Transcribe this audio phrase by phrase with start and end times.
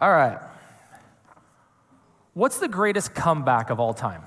[0.00, 0.38] All right.
[2.32, 4.22] What's the greatest comeback of all time?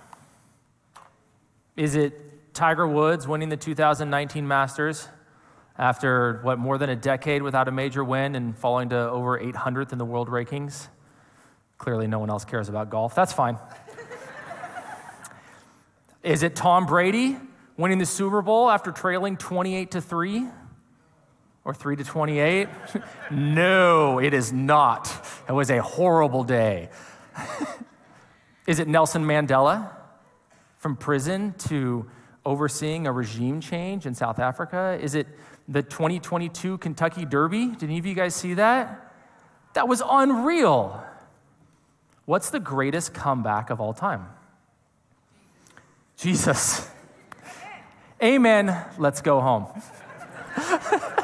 [1.78, 5.08] Is it Tiger Woods winning the 2019 Masters
[5.78, 9.94] after, what, more than a decade without a major win and falling to over 800th
[9.94, 10.90] in the world rankings?
[11.78, 13.16] Clearly, no one else cares about golf.
[13.16, 13.58] That's fine.
[16.22, 17.38] Is it Tom Brady
[17.78, 20.48] winning the Super Bowl after trailing 28 to 3?
[21.64, 22.68] Or 3 to 28?
[23.32, 25.08] no, it is not.
[25.48, 26.90] It was a horrible day.
[28.68, 29.92] is it Nelson Mandela
[30.78, 32.10] from prison to
[32.46, 34.98] overseeing a regime change in South Africa?
[35.00, 35.28] Is it
[35.68, 37.68] the 2022 Kentucky Derby?
[37.68, 39.14] Did any of you guys see that?
[39.74, 41.04] That was unreal.
[42.26, 44.26] What's the greatest comeback of all time?
[46.18, 46.88] Jesus.
[48.22, 48.78] Amen.
[48.98, 49.68] Let's go home.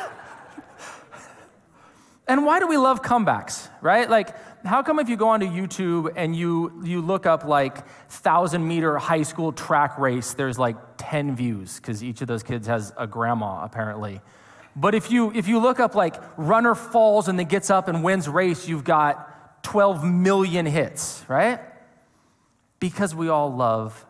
[2.27, 4.09] and why do we love comebacks, right?
[4.09, 4.35] Like,
[4.65, 8.97] how come if you go onto YouTube and you, you look up like thousand meter
[8.97, 13.07] high school track race, there's like 10 views because each of those kids has a
[13.07, 14.19] grandma apparently.
[14.75, 18.03] But if you if you look up like runner falls and then gets up and
[18.03, 21.59] wins race, you've got 12 million hits, right?
[22.79, 24.05] Because we all love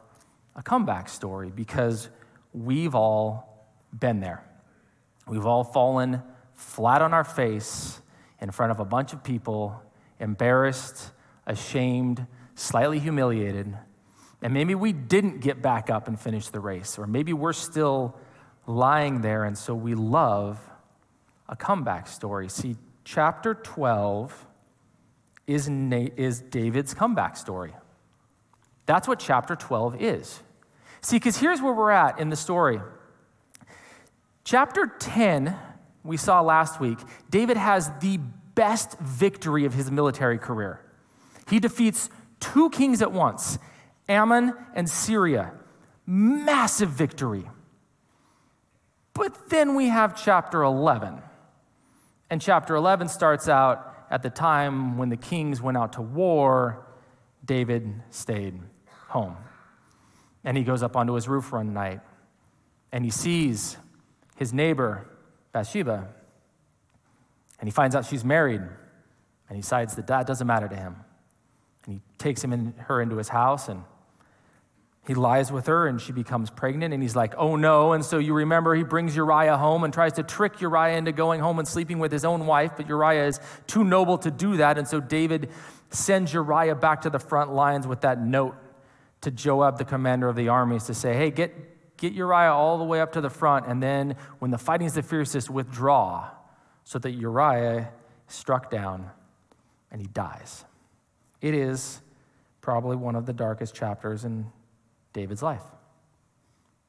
[0.56, 2.10] a comeback story because
[2.52, 4.44] we've all been there.
[5.26, 6.22] We've all fallen
[6.54, 8.02] flat on our face
[8.42, 9.82] in front of a bunch of people,
[10.20, 11.12] embarrassed,
[11.46, 13.76] ashamed, slightly humiliated.
[14.42, 18.16] And maybe we didn't get back up and finish the race, or maybe we're still
[18.68, 20.60] lying there, and so we love
[21.50, 22.50] a comeback story.
[22.50, 24.46] See, chapter 12
[25.48, 27.74] is, Na- is David's comeback story.
[28.86, 30.44] That's what chapter 12 is.
[31.02, 32.82] See, because here's where we're at in the story.
[34.44, 35.56] Chapter 10,
[36.08, 36.98] we saw last week,
[37.30, 38.18] David has the
[38.56, 40.82] best victory of his military career.
[41.50, 43.60] He defeats two kings at once
[44.10, 45.54] Ammon and Syria.
[46.06, 47.44] Massive victory.
[49.14, 51.22] But then we have chapter 11.
[52.30, 56.86] And chapter 11 starts out at the time when the kings went out to war,
[57.44, 58.60] David stayed
[59.10, 59.36] home.
[60.46, 62.00] And he goes up onto his roof one night
[62.92, 63.78] and he sees
[64.38, 65.08] his neighbor,
[65.52, 66.08] Bathsheba,
[67.60, 70.96] and he finds out she's married and he decides that that doesn't matter to him.
[71.86, 73.84] And he takes him in, her into his house and
[75.08, 77.94] he lies with her and she becomes pregnant and he's like, oh no.
[77.94, 81.40] And so you remember he brings Uriah home and tries to trick Uriah into going
[81.40, 84.78] home and sleeping with his own wife, but Uriah is too noble to do that.
[84.78, 85.50] And so David
[85.90, 88.56] sends Uriah back to the front lines with that note
[89.22, 91.56] to Joab, the commander of the armies, to say, hey, get,
[91.98, 94.94] get Uriah all the way up to the front, and then when the fighting is
[94.94, 96.30] the fiercest, withdraw,
[96.84, 97.88] so that Uriah is
[98.28, 99.10] struck down
[99.92, 100.66] and he dies.
[101.42, 102.02] It is
[102.62, 104.52] probably one of the darkest chapters in
[105.14, 105.64] David's life.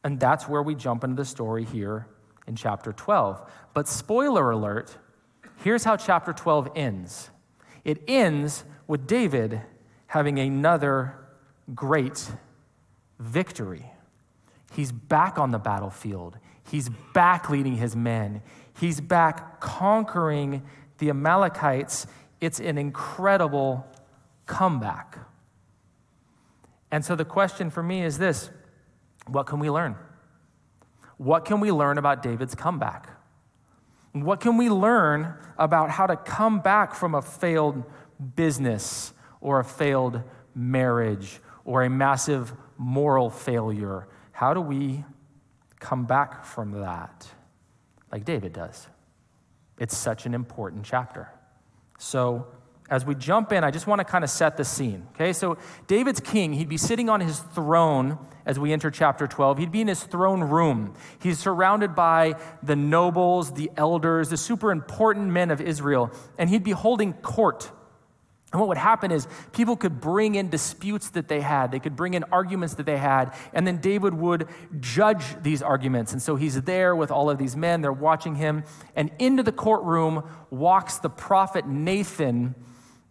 [0.05, 2.07] And that's where we jump into the story here
[2.47, 3.51] in chapter 12.
[3.75, 4.97] But spoiler alert,
[5.63, 7.31] here's how chapter 12 ends
[7.85, 9.61] it ends with David
[10.09, 11.15] having another
[11.75, 12.31] great
[13.19, 13.91] victory.
[14.73, 16.39] He's back on the battlefield.
[16.69, 18.43] He's back leading his men.
[18.79, 20.63] He's back conquering
[20.99, 22.07] the Amalekites.
[22.41, 23.87] It's an incredible
[24.47, 25.19] comeback.
[26.91, 28.51] And so the question for me is this
[29.27, 29.97] what can we learn?
[31.17, 33.11] What can we learn about David's comeback?
[34.13, 37.85] What can we learn about how to come back from a failed
[38.35, 40.23] business or a failed
[40.55, 44.09] marriage or a massive moral failure.
[44.39, 45.05] How do we
[45.81, 47.27] come back from that
[48.13, 48.87] like David does?
[49.81, 51.29] It's such an important chapter.
[51.99, 52.47] So,
[52.89, 55.09] as we jump in, I just want to kind of set the scene.
[55.17, 58.17] Okay, so David's king, he'd be sitting on his throne
[58.47, 59.59] as we enter chapter 12.
[59.59, 60.95] He'd be in his throne room.
[61.21, 66.63] He's surrounded by the nobles, the elders, the super important men of Israel, and he'd
[66.63, 67.73] be holding court
[68.51, 71.95] and what would happen is people could bring in disputes that they had, they could
[71.95, 74.49] bring in arguments that they had, and then David would
[74.81, 76.13] judge these arguments.
[76.13, 78.65] And so he's there with all of these men, they're watching him,
[78.97, 82.55] and into the courtroom walks the prophet Nathan,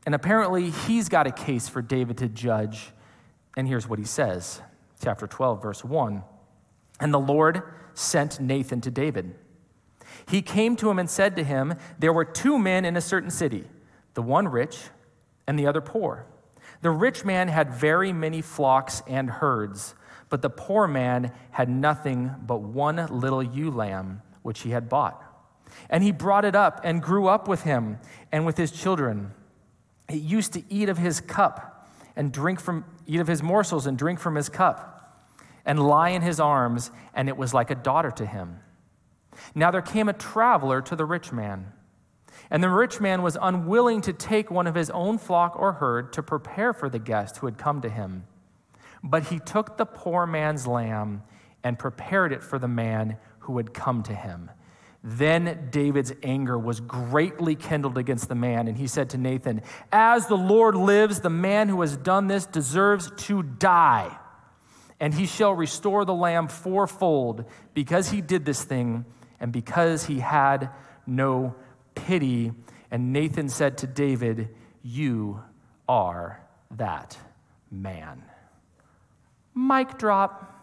[0.07, 2.91] and apparently he's got a case for David to judge.
[3.55, 4.61] And here's what he says
[5.03, 6.23] chapter 12, verse 1.
[6.99, 7.61] And the Lord
[7.93, 9.35] sent Nathan to David.
[10.27, 13.29] He came to him and said to him, There were two men in a certain
[13.29, 13.65] city,
[14.15, 14.89] the one rich
[15.47, 16.25] and the other poor.
[16.81, 19.95] The rich man had very many flocks and herds,
[20.29, 25.23] but the poor man had nothing but one little ewe lamb, which he had bought.
[25.89, 27.99] And he brought it up and grew up with him
[28.31, 29.33] and with his children.
[30.09, 33.97] It used to eat of his cup and drink from, eat of his morsels and
[33.97, 34.93] drink from his cup
[35.65, 38.59] and lie in his arms, and it was like a daughter to him.
[39.53, 41.73] Now there came a traveler to the rich man.
[42.49, 46.13] And the rich man was unwilling to take one of his own flock or herd
[46.13, 48.25] to prepare for the guest who had come to him.
[49.03, 51.23] But he took the poor man's lamb
[51.63, 54.49] and prepared it for the man who had come to him.
[55.03, 59.61] Then David's anger was greatly kindled against the man, and he said to Nathan,
[59.91, 64.17] As the Lord lives, the man who has done this deserves to die.
[64.99, 69.05] And he shall restore the lamb fourfold because he did this thing
[69.39, 70.71] and because he had
[71.05, 71.55] no
[72.05, 72.51] pity.
[72.91, 74.49] And Nathan said to David,
[74.81, 75.41] You
[75.87, 76.41] are
[76.71, 77.17] that
[77.71, 78.23] man.
[79.53, 80.53] Mic drop.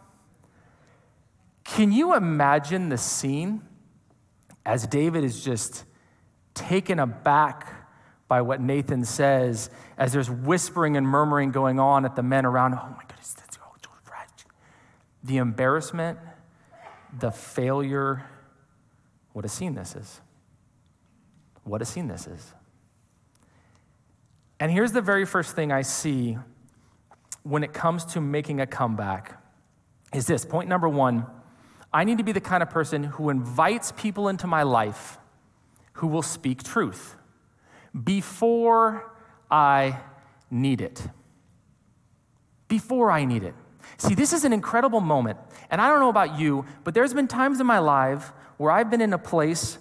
[1.65, 3.63] Can you imagine the scene
[4.65, 5.85] as David is just
[6.55, 7.89] taken aback
[8.29, 12.75] by what Nathan says, as there's whispering and murmuring going on at the men around?
[12.75, 13.75] Oh my goodness, that's oh,
[15.25, 16.19] the embarrassment,
[17.19, 18.27] the failure.
[19.33, 20.21] What a scene this is.
[21.65, 22.53] What a scene this is.
[24.61, 26.39] And here's the very first thing I see
[27.43, 29.41] when it comes to making a comeback
[30.15, 31.27] is this point number one
[31.93, 35.19] I need to be the kind of person who invites people into my life
[35.95, 37.17] who will speak truth
[38.03, 39.13] before
[39.49, 40.01] I
[40.51, 41.01] need it.
[42.67, 43.55] Before I need it.
[43.99, 45.39] See, this is an incredible moment.
[45.71, 48.91] And I don't know about you, but there's been times in my life where I've
[48.91, 49.79] been in a place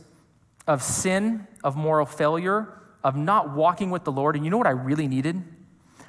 [0.68, 2.74] of sin, of moral failure,
[3.04, 4.36] of not walking with the Lord.
[4.36, 5.44] And you know what I really needed?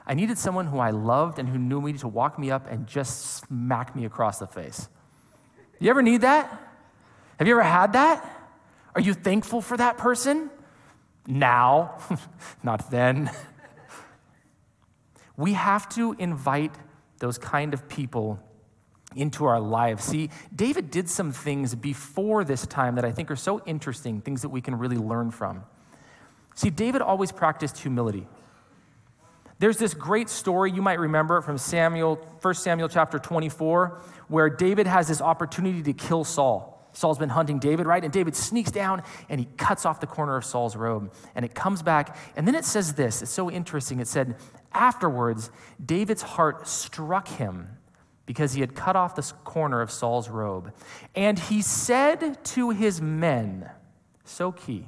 [0.07, 2.87] I needed someone who I loved and who knew me to walk me up and
[2.87, 4.89] just smack me across the face.
[5.81, 6.51] You ever need that?
[7.39, 8.31] Have you ever had that?
[8.95, 10.51] Are you thankful for that person?
[11.27, 11.99] Now,
[12.63, 13.31] not then.
[15.37, 16.75] we have to invite
[17.19, 18.39] those kind of people
[19.15, 20.05] into our lives.
[20.05, 24.43] See, David did some things before this time that I think are so interesting, things
[24.43, 25.65] that we can really learn from.
[26.55, 28.27] See, David always practiced humility.
[29.59, 34.87] There's this great story you might remember from Samuel, 1 Samuel chapter 24, where David
[34.87, 36.75] has this opportunity to kill Saul.
[36.93, 38.03] Saul's been hunting David, right?
[38.03, 41.13] And David sneaks down and he cuts off the corner of Saul's robe.
[41.35, 42.17] And it comes back.
[42.37, 44.01] And then it says this it's so interesting.
[44.01, 44.37] It said,
[44.73, 45.51] Afterwards,
[45.85, 47.74] David's heart struck him
[48.27, 50.73] because he had cut off the corner of Saul's robe.
[51.15, 53.71] And he said to his men,
[54.25, 54.87] so key,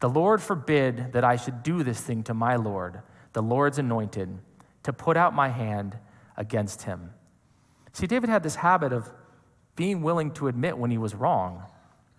[0.00, 3.02] the Lord forbid that I should do this thing to my Lord,
[3.32, 4.38] the Lord's anointed,
[4.82, 5.98] to put out my hand
[6.36, 7.10] against him.
[7.92, 9.10] See, David had this habit of
[9.74, 11.62] being willing to admit when he was wrong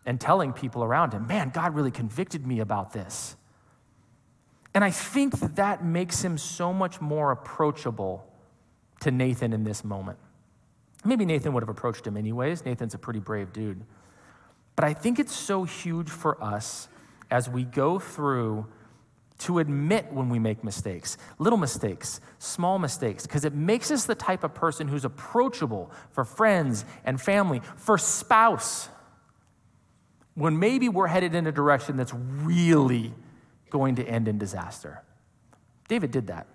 [0.06, 3.36] and telling people around him, man, God really convicted me about this.
[4.74, 8.27] And I think that that makes him so much more approachable
[9.02, 10.18] to Nathan in this moment.
[11.06, 12.66] Maybe Nathan would have approached him anyways.
[12.66, 13.84] Nathan's a pretty brave dude.
[14.76, 16.88] But I think it's so huge for us
[17.32, 18.68] as we go through
[19.40, 24.16] to admit when we make mistakes, little mistakes, small mistakes, because it makes us the
[24.16, 28.90] type of person who's approachable for friends and family, for spouse,
[30.34, 33.14] when maybe we're headed in a direction that's really
[33.70, 35.04] going to end in disaster.
[35.88, 36.48] David did that.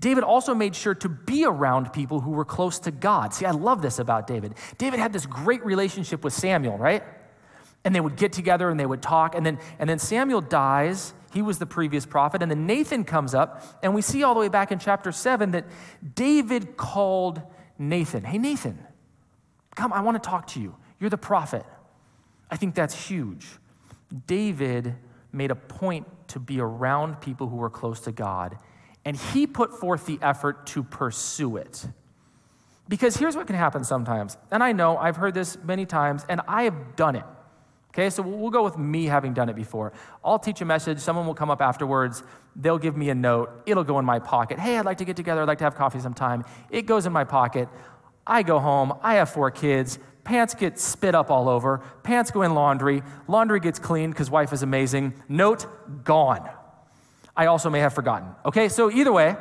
[0.00, 3.34] David also made sure to be around people who were close to God.
[3.34, 4.54] See, I love this about David.
[4.78, 7.02] David had this great relationship with Samuel, right?
[7.84, 9.34] And they would get together and they would talk.
[9.34, 12.42] And then, and then Samuel dies, he was the previous prophet.
[12.42, 15.50] And then Nathan comes up, and we see all the way back in chapter 7
[15.50, 15.66] that
[16.14, 17.42] David called
[17.78, 18.24] Nathan.
[18.24, 18.78] Hey, Nathan,
[19.74, 20.76] come, I want to talk to you.
[21.00, 21.64] You're the prophet.
[22.50, 23.46] I think that's huge.
[24.26, 24.94] David
[25.32, 28.58] made a point to be around people who were close to God,
[29.08, 31.86] and he put forth the effort to pursue it.
[32.90, 36.42] Because here's what can happen sometimes, and I know I've heard this many times, and
[36.46, 37.24] I have done it.
[37.88, 39.94] Okay, so we'll go with me having done it before.
[40.22, 42.22] I'll teach a message, someone will come up afterwards,
[42.54, 44.58] they'll give me a note, it'll go in my pocket.
[44.58, 46.44] Hey, I'd like to get together, I'd like to have coffee sometime.
[46.68, 47.70] It goes in my pocket.
[48.26, 52.42] I go home, I have four kids, pants get spit up all over, pants go
[52.42, 55.14] in laundry, laundry gets cleaned because wife is amazing.
[55.30, 55.66] Note,
[56.04, 56.46] gone.
[57.38, 58.28] I also may have forgotten.
[58.44, 59.36] Okay, so either way,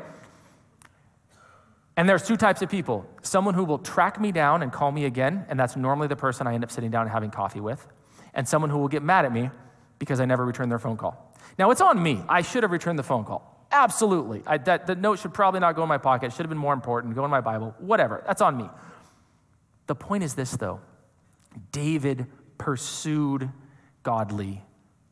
[1.97, 5.05] and there's two types of people someone who will track me down and call me
[5.05, 7.85] again, and that's normally the person I end up sitting down and having coffee with
[8.35, 9.49] and someone who will get mad at me
[9.97, 11.33] because I never returned their phone call.
[11.57, 12.21] Now, it's on me.
[12.29, 13.65] I should have returned the phone call.
[13.71, 14.43] Absolutely.
[14.45, 16.27] I, that, the note should probably not go in my pocket.
[16.27, 17.15] It should have been more important.
[17.15, 17.73] Go in my Bible.
[17.79, 18.23] Whatever.
[18.27, 18.69] That's on me.
[19.87, 20.81] The point is this, though
[21.71, 22.27] David
[22.59, 23.49] pursued
[24.03, 24.63] godly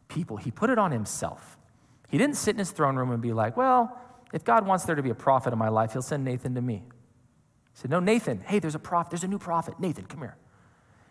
[0.08, 1.58] people, he put it on himself.
[2.10, 3.98] He didn't sit in his throne room and be like, well,
[4.34, 6.62] if God wants there to be a prophet in my life, he'll send Nathan to
[6.62, 6.84] me.
[7.74, 9.80] He said, No, Nathan, hey, there's a prophet, there's a new prophet.
[9.80, 10.36] Nathan, come here.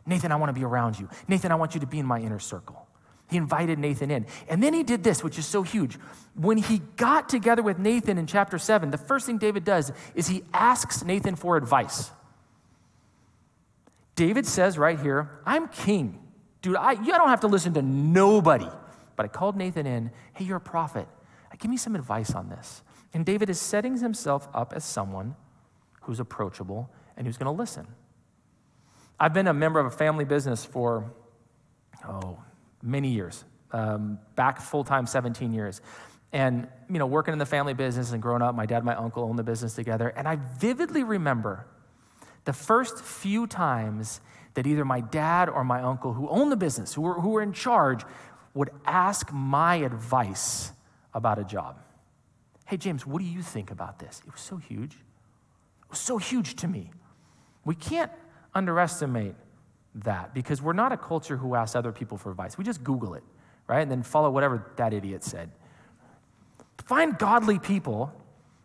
[0.07, 1.09] Nathan, I want to be around you.
[1.29, 2.87] Nathan, I want you to be in my inner circle.
[3.31, 4.27] He invited Nathan in.
[4.49, 5.97] And then he did this, which is so huge.
[6.35, 10.29] When he got together with Nathan in chapter 7, the first thing David does is
[10.29, 12.11] he asks Nathan for advice.
[14.15, 16.21] David says right here, I'm king.
[16.61, 18.69] Dude, I, you don't have to listen to nobody.
[19.17, 20.11] But I called Nathan in.
[20.35, 21.09] Hey, you're a prophet.
[21.59, 22.83] Give me some advice on this.
[23.13, 25.37] And David is setting himself up as someone
[26.03, 27.87] who's approachable and who's going to listen.
[29.19, 31.13] I've been a member of a family business for,
[32.07, 32.39] oh,
[32.83, 35.81] many years, um, back full time 17 years.
[36.33, 38.97] And, you know, working in the family business and growing up, my dad and my
[38.97, 40.09] uncle owned the business together.
[40.09, 41.67] And I vividly remember
[42.45, 44.21] the first few times
[44.55, 47.43] that either my dad or my uncle, who owned the business, who were, who were
[47.43, 48.05] in charge,
[48.55, 50.73] would ask my advice
[51.13, 51.79] about a job.
[52.67, 54.23] Hey, James, what do you think about this?
[54.27, 54.93] It was so huge.
[54.93, 56.91] It was so huge to me.
[57.65, 58.13] We can't
[58.55, 59.35] underestimate
[59.97, 62.57] that because we're not a culture who asks other people for advice.
[62.57, 63.23] We just Google it,
[63.67, 63.81] right?
[63.81, 65.51] And then follow whatever that idiot said.
[66.87, 68.13] Find godly people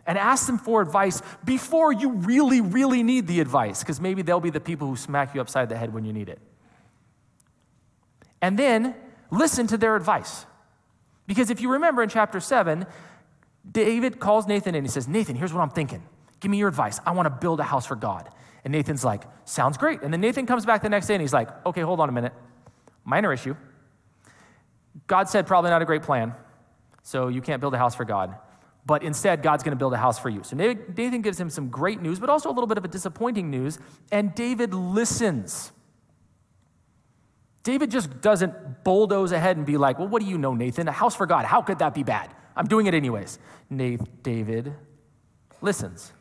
[0.06, 4.40] and ask them for advice before you really, really need the advice, because maybe they'll
[4.40, 6.40] be the people who smack you upside the head when you need it.
[8.42, 8.96] And then
[9.32, 10.46] listen to their advice.
[11.28, 12.86] Because if you remember in chapter 7,
[13.70, 16.04] David calls Nathan and he says, Nathan, here's what I'm thinking.
[16.40, 17.00] Give me your advice.
[17.06, 18.30] I want to build a house for God.
[18.64, 20.02] And Nathan's like, sounds great.
[20.02, 22.12] And then Nathan comes back the next day and he's like, okay, hold on a
[22.12, 22.34] minute.
[23.06, 23.56] Minor issue.
[25.08, 26.34] God said probably not a great plan,
[27.04, 28.36] so you can't build a house for God.
[28.86, 30.42] But instead, God's going to build a house for you.
[30.44, 33.50] So Nathan gives him some great news, but also a little bit of a disappointing
[33.50, 33.78] news.
[34.12, 35.72] And David listens.
[37.70, 40.88] David just doesn't bulldoze ahead and be like, well, what do you know, Nathan?
[40.88, 42.34] A house for God, how could that be bad?
[42.56, 43.38] I'm doing it anyways.
[43.70, 44.74] Nathan, David
[45.62, 46.12] listens.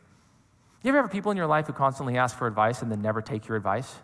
[0.82, 3.22] You ever have people in your life who constantly ask for advice and then never
[3.22, 3.94] take your advice?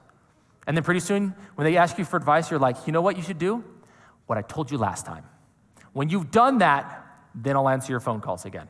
[0.67, 3.19] And then pretty soon, when they ask you for advice, you're like, you know what
[3.19, 3.63] you should do?
[4.25, 5.27] What I told you last time.
[5.93, 8.69] When you've done that, then I'll answer your phone calls again.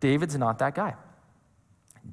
[0.00, 0.96] David's not that guy.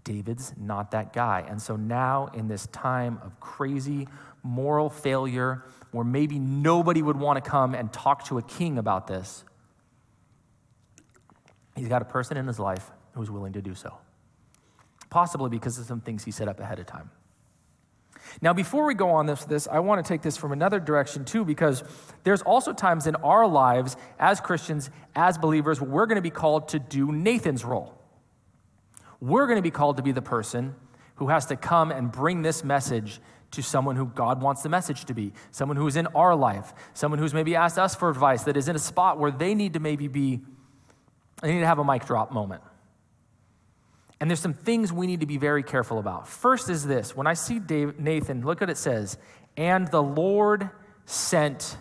[0.03, 1.43] David's not that guy.
[1.49, 4.07] And so now, in this time of crazy
[4.43, 9.07] moral failure, where maybe nobody would want to come and talk to a king about
[9.07, 9.43] this,
[11.75, 13.97] he's got a person in his life who's willing to do so.
[15.09, 17.09] Possibly because of some things he set up ahead of time.
[18.41, 21.25] Now, before we go on this, this, I want to take this from another direction
[21.25, 21.83] too, because
[22.23, 26.69] there's also times in our lives as Christians, as believers, we're going to be called
[26.69, 27.95] to do Nathan's role.
[29.19, 30.75] We're going to be called to be the person
[31.15, 33.19] who has to come and bring this message
[33.51, 36.73] to someone who God wants the message to be, someone who is in our life,
[36.93, 39.73] someone who's maybe asked us for advice that is in a spot where they need
[39.73, 40.41] to maybe be,
[41.41, 42.61] they need to have a mic drop moment.
[44.19, 46.27] And there's some things we need to be very careful about.
[46.27, 49.17] First is this when I see Dave, Nathan, look what it says,
[49.57, 50.69] and the Lord
[51.05, 51.77] sent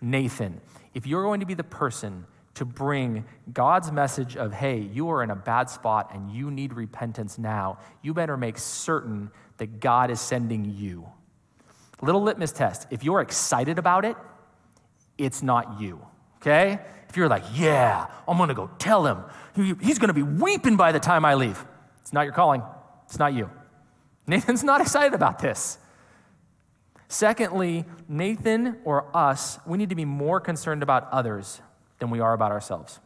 [0.00, 0.60] Nathan.
[0.94, 5.22] If you're going to be the person to bring God's message of, hey, you are
[5.22, 10.10] in a bad spot and you need repentance now, you better make certain that God
[10.10, 11.08] is sending you.
[12.00, 12.86] Little litmus test.
[12.90, 14.16] If you're excited about it,
[15.16, 16.00] it's not you,
[16.36, 16.80] okay?
[17.08, 19.24] If you're like, yeah, I'm gonna go tell him,
[19.80, 21.64] he's gonna be weeping by the time I leave.
[22.00, 22.62] It's not your calling,
[23.04, 23.50] it's not you.
[24.26, 25.78] Nathan's not excited about this.
[27.08, 31.60] Secondly, Nathan or us, we need to be more concerned about others
[31.98, 33.00] than we are about ourselves.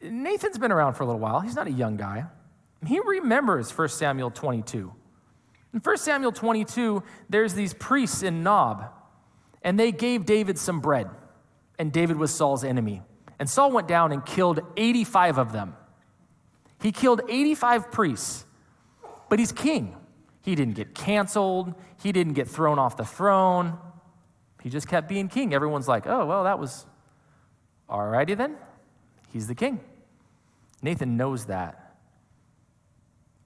[0.00, 1.40] Nathan's been around for a little while.
[1.40, 2.26] He's not a young guy.
[2.86, 4.92] He remembers 1 Samuel 22.
[5.72, 8.92] In 1 Samuel 22, there's these priests in Nob,
[9.62, 11.08] and they gave David some bread
[11.78, 13.02] and David was Saul's enemy.
[13.38, 15.76] And Saul went down and killed 85 of them.
[16.80, 18.44] He killed 85 priests,
[19.28, 19.96] but he's king.
[20.42, 23.78] He didn't get canceled, he didn't get thrown off the throne.
[24.62, 25.52] He just kept being king.
[25.52, 26.86] Everyone's like, oh, well, that was
[27.88, 28.56] all righty then.
[29.30, 29.80] He's the king.
[30.80, 31.83] Nathan knows that,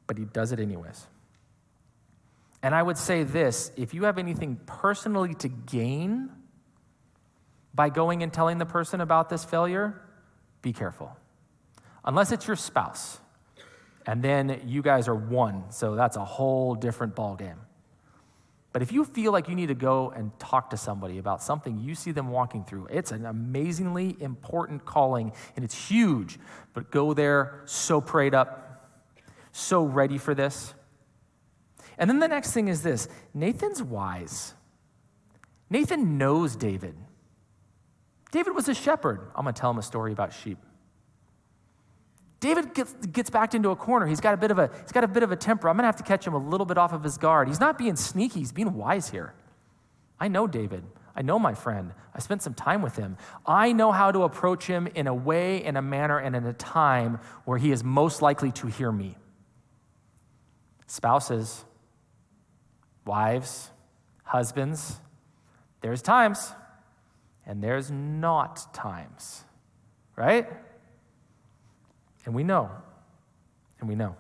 [0.09, 1.07] but he does it anyways.
[2.61, 6.31] And I would say this if you have anything personally to gain
[7.73, 10.03] by going and telling the person about this failure,
[10.63, 11.17] be careful.
[12.05, 13.21] Unless it's your spouse.
[14.05, 17.59] And then you guys are one, so that's a whole different ballgame.
[18.73, 21.79] But if you feel like you need to go and talk to somebody about something
[21.79, 26.39] you see them walking through, it's an amazingly important calling and it's huge.
[26.75, 28.68] But go there so prayed up,
[29.59, 30.75] so ready for this.
[31.99, 34.55] And then the next thing is this Nathan's wise.
[35.71, 36.95] Nathan knows David.
[38.31, 39.21] David was a shepherd.
[39.35, 40.59] I'm going to tell him a story about sheep.
[42.41, 44.07] David gets, gets backed into a corner.
[44.07, 45.69] He's got a bit of a he's got a bit of a temper.
[45.69, 47.49] I'm going to have to catch him a little bit off of his guard.
[47.49, 49.35] He's not being sneaky, he's being wise here.
[50.21, 50.85] I know David.
[51.17, 51.93] I know my friend.
[52.15, 53.17] I spent some time with him.
[53.45, 56.53] I know how to approach him in a way, in a manner, and in a
[56.53, 59.17] time where he is most likely to hear me.
[60.89, 61.65] Spouses,
[63.07, 63.71] wives,
[64.25, 65.01] husbands,
[65.81, 66.53] there's times
[67.47, 69.45] and there's not times,
[70.17, 70.47] right?
[72.27, 72.71] And we know.
[73.81, 74.17] And we know.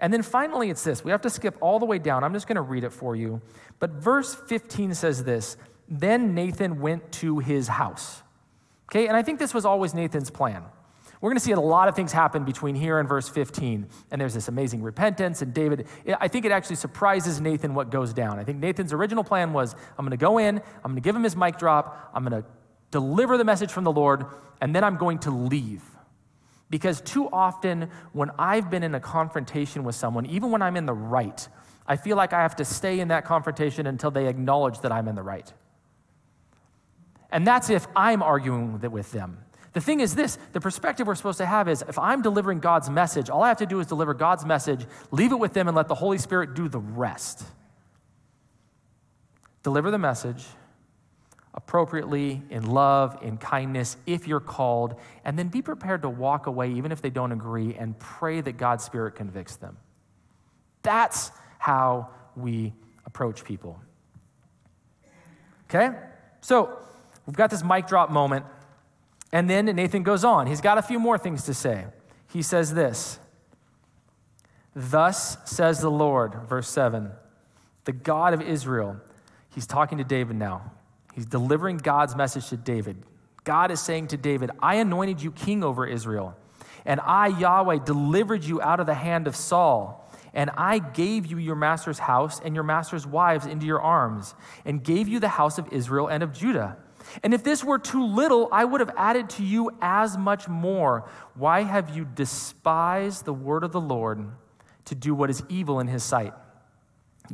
[0.00, 1.02] And then finally, it's this.
[1.02, 2.24] We have to skip all the way down.
[2.24, 3.40] I'm just going to read it for you.
[3.78, 5.56] But verse 15 says this
[5.88, 8.22] Then Nathan went to his house.
[8.90, 10.64] Okay, and I think this was always Nathan's plan.
[11.24, 13.88] We're going to see a lot of things happen between here and verse 15.
[14.10, 15.40] And there's this amazing repentance.
[15.40, 15.86] And David,
[16.20, 18.38] I think it actually surprises Nathan what goes down.
[18.38, 21.16] I think Nathan's original plan was I'm going to go in, I'm going to give
[21.16, 22.48] him his mic drop, I'm going to
[22.90, 24.26] deliver the message from the Lord,
[24.60, 25.82] and then I'm going to leave.
[26.68, 30.84] Because too often, when I've been in a confrontation with someone, even when I'm in
[30.84, 31.48] the right,
[31.86, 35.08] I feel like I have to stay in that confrontation until they acknowledge that I'm
[35.08, 35.50] in the right.
[37.32, 39.43] And that's if I'm arguing with them.
[39.74, 42.88] The thing is this the perspective we're supposed to have is if I'm delivering God's
[42.88, 45.76] message, all I have to do is deliver God's message, leave it with them, and
[45.76, 47.44] let the Holy Spirit do the rest.
[49.64, 50.44] Deliver the message,
[51.54, 56.70] appropriately, in love, in kindness, if you're called, and then be prepared to walk away
[56.72, 59.76] even if they don't agree and pray that God's Spirit convicts them.
[60.82, 62.74] That's how we
[63.06, 63.80] approach people.
[65.68, 65.96] Okay?
[66.42, 66.78] So
[67.26, 68.44] we've got this mic drop moment,
[69.34, 70.46] and then Nathan goes on.
[70.46, 71.86] He's got a few more things to say.
[72.32, 73.18] He says this
[74.74, 77.10] Thus says the Lord, verse 7,
[77.84, 79.00] the God of Israel.
[79.52, 80.72] He's talking to David now.
[81.14, 82.96] He's delivering God's message to David.
[83.42, 86.36] God is saying to David, I anointed you king over Israel,
[86.84, 90.00] and I, Yahweh, delivered you out of the hand of Saul.
[90.32, 94.82] And I gave you your master's house and your master's wives into your arms, and
[94.82, 96.76] gave you the house of Israel and of Judah.
[97.22, 101.08] And if this were too little, I would have added to you as much more.
[101.34, 104.26] Why have you despised the word of the Lord
[104.86, 106.32] to do what is evil in his sight?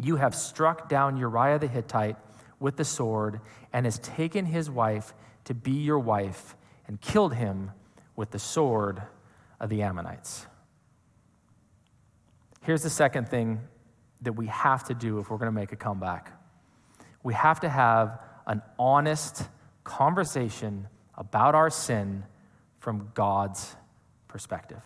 [0.00, 2.16] You have struck down Uriah the Hittite
[2.58, 3.40] with the sword
[3.72, 6.56] and has taken his wife to be your wife
[6.86, 7.72] and killed him
[8.16, 9.02] with the sword
[9.58, 10.46] of the Ammonites.
[12.62, 13.60] Here's the second thing
[14.22, 16.32] that we have to do if we're going to make a comeback
[17.22, 19.48] we have to have an honest
[19.90, 22.22] conversation about our sin
[22.78, 23.76] from God's
[24.28, 24.82] perspective.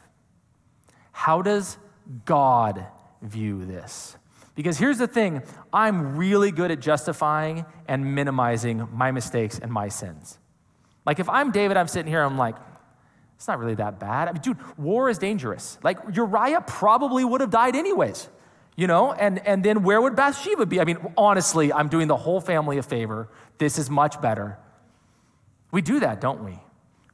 [1.13, 1.77] How does
[2.25, 2.87] God
[3.21, 4.17] view this?
[4.55, 9.89] Because here's the thing I'm really good at justifying and minimizing my mistakes and my
[9.89, 10.39] sins.
[11.05, 12.57] Like if I'm David, I'm sitting here, I'm like,
[13.37, 14.29] it's not really that bad.
[14.29, 15.79] I mean, dude, war is dangerous.
[15.83, 18.29] Like Uriah probably would have died anyways,
[18.75, 19.13] you know?
[19.13, 20.81] And, and then where would Bathsheba be?
[20.81, 23.29] I mean, honestly, I'm doing the whole family a favor.
[23.59, 24.59] This is much better.
[25.75, 26.57] We do that, don't we?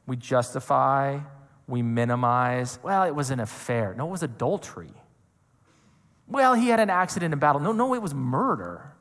[0.05, 1.17] We justify,
[1.65, 2.77] we minimize.
[2.83, 3.95] Well, it was an affair.
[3.97, 4.93] No, it was adultery.
[6.27, 7.59] Well, he had an accident in battle.
[7.59, 8.93] No, no, it was murder.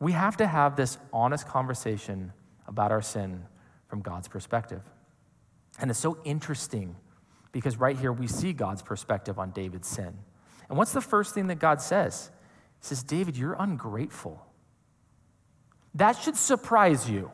[0.00, 2.32] We have to have this honest conversation
[2.66, 3.44] about our sin
[3.88, 4.80] from God's perspective.
[5.78, 6.96] And it's so interesting
[7.52, 10.16] because right here we see God's perspective on David's sin.
[10.70, 12.30] And what's the first thing that God says?
[12.80, 14.46] He says, David, you're ungrateful.
[15.94, 17.30] That should surprise you.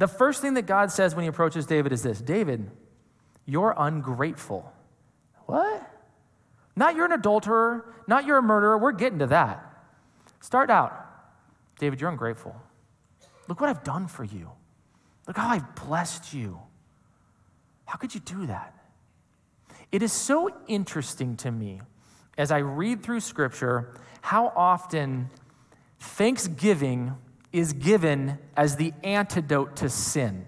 [0.00, 2.70] The first thing that God says when he approaches David is this David,
[3.44, 4.72] you're ungrateful.
[5.44, 5.86] What?
[6.74, 8.78] Not you're an adulterer, not you're a murderer.
[8.78, 9.62] We're getting to that.
[10.40, 11.06] Start out.
[11.78, 12.56] David, you're ungrateful.
[13.46, 14.50] Look what I've done for you.
[15.28, 16.58] Look how I've blessed you.
[17.84, 18.72] How could you do that?
[19.92, 21.82] It is so interesting to me
[22.38, 25.28] as I read through scripture how often
[25.98, 27.16] thanksgiving
[27.52, 30.46] is given as the antidote to sin.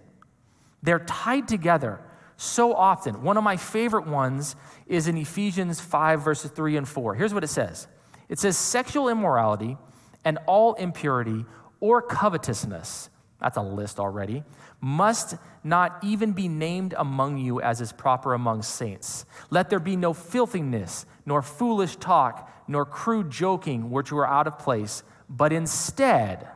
[0.83, 2.01] They're tied together
[2.37, 3.23] so often.
[3.23, 7.15] One of my favorite ones is in Ephesians 5, verses 3 and 4.
[7.15, 7.87] Here's what it says
[8.29, 9.77] it says, Sexual immorality
[10.25, 11.45] and all impurity
[11.81, 13.11] or covetousness,
[13.41, 14.45] that's a list already,
[14.81, 15.35] must
[15.65, 19.25] not even be named among you as is proper among saints.
[19.51, 24.59] Let there be no filthiness, nor foolish talk, nor crude joking, which are out of
[24.59, 26.49] place, but instead,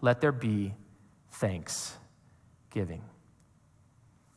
[0.00, 0.74] let there be
[1.30, 3.02] thanksgiving.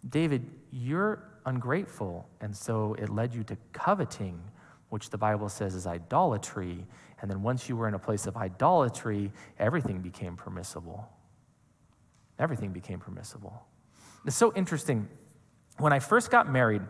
[0.07, 4.41] David, you're ungrateful, and so it led you to coveting,
[4.89, 6.85] which the Bible says is idolatry.
[7.21, 11.09] And then once you were in a place of idolatry, everything became permissible.
[12.39, 13.65] everything became permissible.
[14.25, 15.07] It's so interesting.
[15.77, 16.81] When I first got married,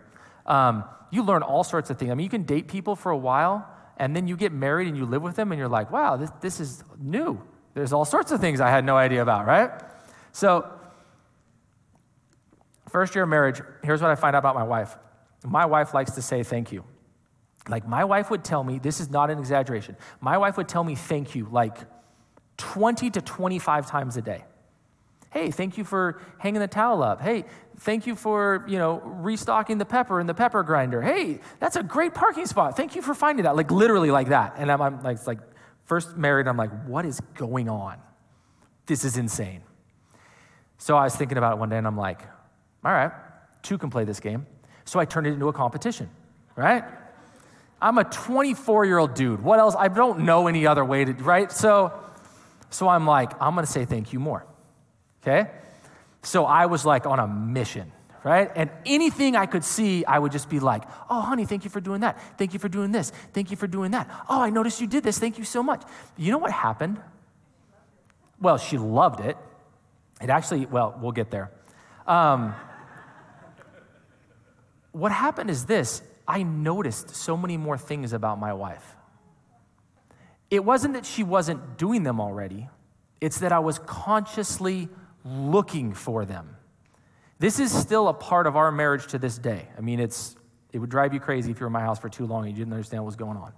[0.46, 2.12] um, you learn all sorts of things.
[2.12, 4.98] I mean, you can date people for a while, and then you get married and
[4.98, 7.42] you live with them, and you're like, wow, this, this is new.
[7.74, 9.72] There's all sorts of things I had no idea about, right?
[10.32, 10.70] So,
[12.90, 14.96] first year of marriage, here's what I find out about my wife.
[15.44, 16.84] My wife likes to say thank you.
[17.68, 20.84] Like, my wife would tell me, this is not an exaggeration, my wife would tell
[20.84, 21.78] me thank you like
[22.58, 24.44] 20 to 25 times a day.
[25.32, 27.20] Hey, thank you for hanging the towel up.
[27.20, 27.46] Hey,
[27.80, 31.02] thank you for, you know, restocking the pepper in the pepper grinder.
[31.02, 32.78] Hey, that's a great parking spot.
[32.78, 33.56] Thank you for finding that.
[33.56, 34.54] Like literally like that.
[34.58, 35.40] And I'm, I'm like, it's like
[35.86, 37.98] first married, I'm like, what is going on?
[38.86, 39.62] This is insane.
[40.78, 42.22] So I was thinking about it one day and I'm like,
[42.84, 43.12] all right,
[43.62, 44.46] two can play this game.
[44.86, 46.10] So I turned it into a competition,
[46.56, 46.84] right?
[47.82, 49.42] I'm a 24 year old dude.
[49.42, 49.76] What else?
[49.78, 51.52] I don't know any other way to, right?
[51.52, 51.94] So,
[52.70, 54.46] so I'm like, I'm gonna say thank you more
[55.24, 55.50] okay?
[56.22, 57.92] So I was like on a mission,
[58.24, 58.52] right?
[58.56, 61.82] And anything I could see, I would just be like, oh, honey, thank you for
[61.82, 62.20] doing that.
[62.38, 63.12] Thank you for doing this.
[63.34, 64.10] Thank you for doing that.
[64.30, 65.20] Oh, I noticed you did this.
[65.20, 65.84] Thank you so much.
[66.18, 67.00] You know what happened?
[68.40, 69.38] Well, she loved it.
[70.22, 71.52] It actually, well, we'll get there.
[72.08, 72.56] Um,
[74.92, 78.96] what happened is this I noticed so many more things about my wife.
[80.50, 82.70] It wasn't that she wasn't doing them already,
[83.20, 84.88] it's that I was consciously
[85.26, 86.56] looking for them.
[87.44, 89.68] This is still a part of our marriage to this day.
[89.78, 90.38] I mean, it's,
[90.72, 92.52] it would drive you crazy if you were in my house for too long and
[92.52, 93.52] you didn't understand what was going on.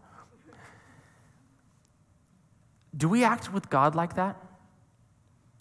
[2.98, 4.38] Do we act with God like that?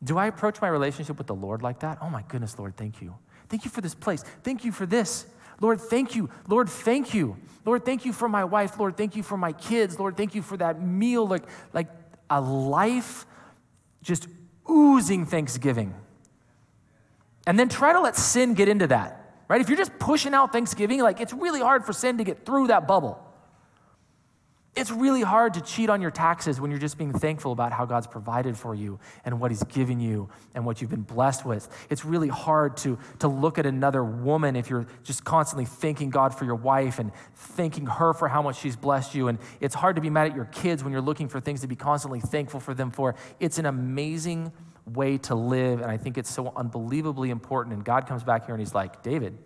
[0.03, 1.99] Do I approach my relationship with the Lord like that?
[2.01, 3.15] Oh my goodness, Lord, thank you.
[3.51, 4.25] Thank you for this place.
[4.43, 5.27] Thank you for this.
[5.61, 6.31] Lord, thank you.
[6.49, 7.37] Lord, thank you.
[7.67, 8.79] Lord, thank you for my wife.
[8.79, 9.99] Lord, thank you for my kids.
[9.99, 11.29] Lord, thank you for that meal.
[11.29, 11.89] Like, like
[12.31, 13.27] a life
[14.03, 14.29] just
[14.67, 15.95] oozing thanksgiving.
[17.47, 19.61] And then try to let sin get into that, right?
[19.61, 22.69] If you're just pushing out thanksgiving, like it's really hard for sin to get through
[22.69, 23.21] that bubble.
[24.77, 27.85] It's really hard to cheat on your taxes when you're just being thankful about how
[27.85, 31.69] God's provided for you and what He's given you and what you've been blessed with.
[31.91, 36.35] It's really hard to, to look at another woman if you're just constantly thanking God
[36.37, 39.29] for your wife and thanking her for how much she's blessed you.
[39.29, 41.69] And it's hard to be mad at your kids when you're looking for things to
[41.69, 43.15] be constantly thankful for them for.
[43.39, 44.51] It's an amazing
[44.87, 47.75] way to live, and I think it's so unbelievably important.
[47.75, 49.39] And God comes back here and He's like, David,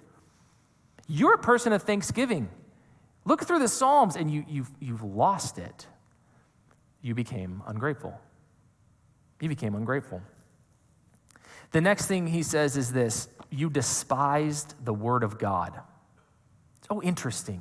[1.07, 2.48] you're a person of thanksgiving.
[3.24, 5.87] Look through the Psalms and you, you've, you've lost it.
[7.03, 8.18] You became ungrateful.
[9.40, 10.22] You became ungrateful.
[11.70, 15.81] The next thing he says is this you despised the word of God.
[16.90, 17.61] Oh, interesting.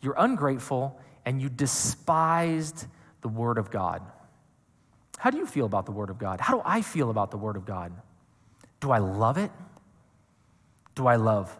[0.00, 2.86] You're ungrateful and you despised
[3.20, 4.02] the word of God.
[5.20, 6.40] How do you feel about the word of God?
[6.40, 7.92] How do I feel about the word of God?
[8.80, 9.50] Do I love it?
[10.94, 11.54] Do I love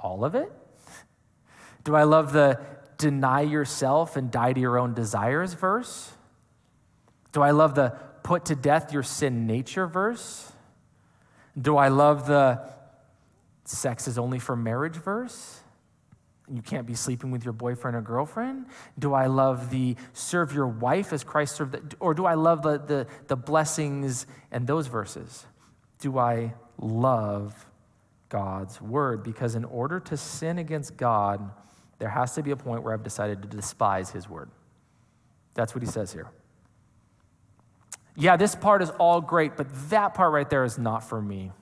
[0.00, 0.50] all of it?
[1.84, 2.60] Do I love the
[2.96, 6.10] deny yourself and die to your own desires verse?
[7.30, 7.90] Do I love the
[8.24, 10.50] put to death your sin nature verse?
[11.56, 12.68] Do I love the
[13.64, 15.60] sex is only for marriage verse?
[16.52, 18.66] You can't be sleeping with your boyfriend or girlfriend?
[18.98, 21.72] Do I love the serve your wife as Christ served?
[21.72, 25.46] The, or do I love the, the, the blessings and those verses?
[26.00, 27.70] Do I love
[28.28, 29.22] God's word?
[29.22, 31.50] Because in order to sin against God,
[31.98, 34.50] there has to be a point where I've decided to despise his word.
[35.54, 36.30] That's what he says here.
[38.16, 41.52] Yeah, this part is all great, but that part right there is not for me.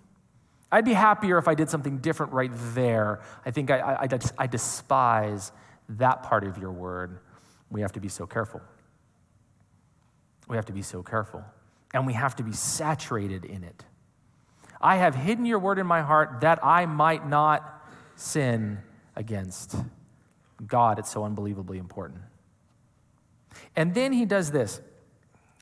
[0.70, 3.20] I'd be happier if I did something different right there.
[3.44, 5.52] I think I, I, I, despise
[5.90, 7.20] that part of your word.
[7.70, 8.60] We have to be so careful.
[10.48, 11.44] We have to be so careful.
[11.94, 13.84] And we have to be saturated in it.
[14.80, 18.78] I have hidden your word in my heart that I might not sin
[19.14, 19.76] against
[20.64, 22.20] God, it's so unbelievably important.
[23.74, 24.80] And then he does this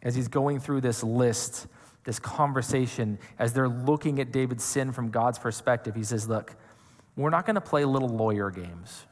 [0.02, 1.66] as he's going through this list,
[2.04, 5.94] this conversation, as they're looking at David's sin from God's perspective.
[5.94, 6.54] He says, Look,
[7.16, 9.06] we're not going to play little lawyer games,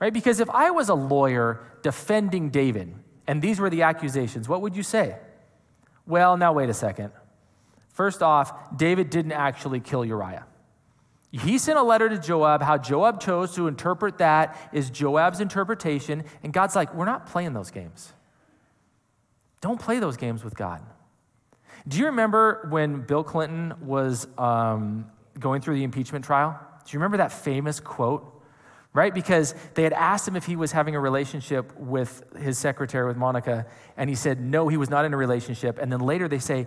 [0.00, 0.12] right?
[0.12, 2.94] Because if I was a lawyer defending David
[3.26, 5.16] and these were the accusations, what would you say?
[6.06, 7.12] Well, now wait a second.
[7.90, 10.46] First off, David didn't actually kill Uriah.
[11.30, 12.62] He sent a letter to Joab.
[12.62, 16.24] How Joab chose to interpret that is Joab's interpretation.
[16.42, 18.12] And God's like, we're not playing those games.
[19.62, 20.82] Don't play those games with God.
[21.86, 25.06] Do you remember when Bill Clinton was um,
[25.38, 26.58] going through the impeachment trial?
[26.84, 28.28] Do you remember that famous quote?
[28.94, 29.14] Right?
[29.14, 33.16] Because they had asked him if he was having a relationship with his secretary, with
[33.16, 35.78] Monica, and he said, no, he was not in a relationship.
[35.78, 36.66] And then later they say,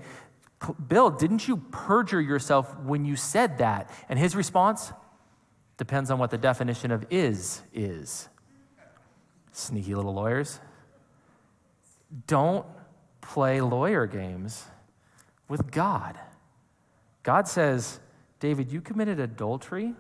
[0.87, 3.91] Bill, didn't you perjure yourself when you said that?
[4.09, 4.91] And his response
[5.77, 8.27] depends on what the definition of is is.
[9.51, 10.59] Sneaky little lawyers.
[12.27, 12.65] Don't
[13.21, 14.65] play lawyer games
[15.47, 16.17] with God.
[17.23, 17.99] God says,
[18.39, 19.93] David, you committed adultery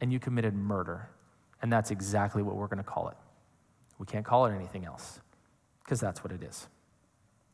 [0.00, 1.08] and you committed murder.
[1.60, 3.16] And that's exactly what we're going to call it.
[3.98, 5.20] We can't call it anything else
[5.84, 6.68] because that's what it is.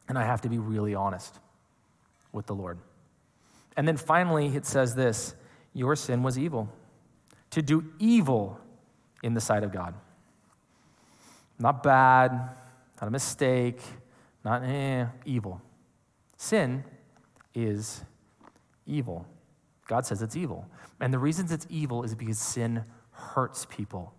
[0.09, 1.40] And I have to be really honest
[2.33, 2.79] with the Lord.
[3.77, 5.35] And then finally, it says this
[5.72, 6.68] Your sin was evil,
[7.50, 8.59] to do evil
[9.22, 9.94] in the sight of God.
[11.59, 12.33] Not bad,
[13.00, 13.81] not a mistake,
[14.44, 15.62] not eh, evil.
[16.37, 16.85] Sin
[17.55, 18.05] is
[18.87, 19.27] evil.
[19.87, 20.67] God says it's evil.
[21.01, 24.14] And the reasons it's evil is because sin hurts people.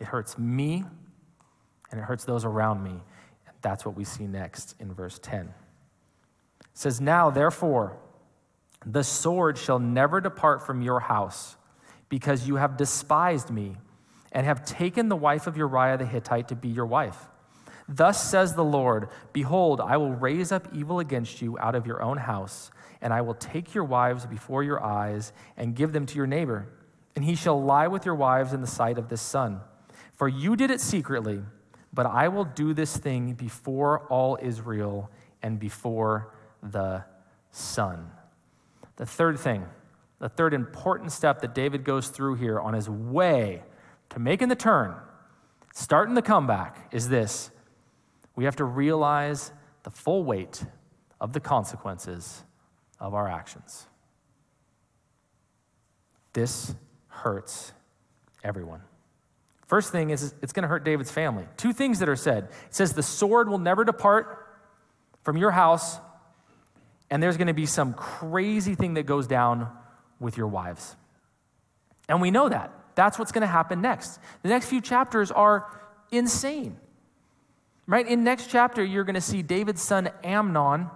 [0.00, 0.84] It hurts me
[1.90, 2.90] and it hurts those around me.
[2.90, 5.46] And that's what we see next in verse 10.
[5.46, 7.98] It says, Now, therefore,
[8.84, 11.56] the sword shall never depart from your house,
[12.08, 13.76] because you have despised me
[14.32, 17.28] and have taken the wife of Uriah the Hittite to be your wife.
[17.88, 22.02] Thus says the Lord Behold, I will raise up evil against you out of your
[22.02, 26.16] own house, and I will take your wives before your eyes and give them to
[26.16, 26.68] your neighbor,
[27.16, 29.60] and he shall lie with your wives in the sight of this sun.
[30.14, 31.42] For you did it secretly,
[31.92, 35.10] but I will do this thing before all Israel
[35.42, 37.04] and before the
[37.50, 38.10] sun.
[38.96, 39.66] The third thing,
[40.18, 43.62] the third important step that David goes through here on his way
[44.10, 44.94] to making the turn,
[45.74, 47.50] starting the comeback, is this
[48.36, 50.64] we have to realize the full weight
[51.20, 52.44] of the consequences
[52.98, 53.86] of our actions.
[56.32, 56.74] This
[57.08, 57.72] hurts
[58.42, 58.80] everyone.
[59.66, 61.46] First thing is it's going to hurt David's family.
[61.56, 62.44] Two things that are said.
[62.66, 64.46] It says the sword will never depart
[65.22, 65.98] from your house,
[67.10, 69.68] and there's going to be some crazy thing that goes down
[70.20, 70.96] with your wives.
[72.08, 72.72] And we know that.
[72.94, 74.18] That's what's going to happen next.
[74.42, 76.76] The next few chapters are insane.
[77.86, 78.06] Right?
[78.06, 80.88] In next chapter, you're going to see David's son Amnon,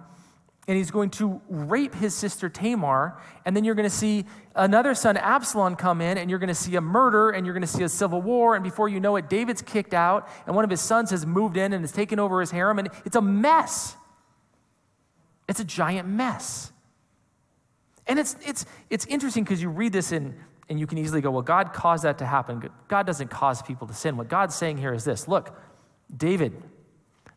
[0.67, 3.21] and he's going to rape his sister Tamar.
[3.45, 6.55] And then you're going to see another son, Absalom, come in, and you're going to
[6.55, 8.55] see a murder, and you're going to see a civil war.
[8.55, 11.57] And before you know it, David's kicked out, and one of his sons has moved
[11.57, 13.95] in and has taken over his harem, and it's a mess.
[15.47, 16.71] It's a giant mess.
[18.07, 20.35] And it's, it's, it's interesting because you read this in,
[20.69, 22.69] and you can easily go, well, God caused that to happen.
[22.87, 24.17] God doesn't cause people to sin.
[24.17, 25.57] What God's saying here is this look,
[26.15, 26.61] David,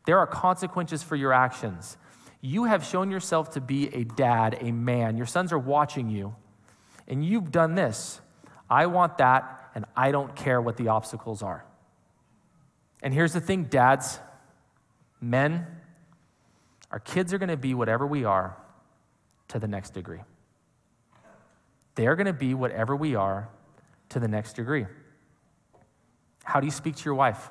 [0.07, 1.97] there are consequences for your actions.
[2.41, 5.17] You have shown yourself to be a dad, a man.
[5.17, 6.35] Your sons are watching you,
[7.07, 8.21] and you've done this.
[8.69, 11.65] I want that, and I don't care what the obstacles are.
[13.03, 14.21] And here's the thing, dads,
[15.21, 15.67] men,
[16.91, 18.57] our kids are going to be whatever we are
[19.49, 20.21] to the next degree.
[21.95, 23.49] They're going to be whatever we are
[24.11, 24.87] to the next degree.
[26.45, 27.51] How do you speak to your wife?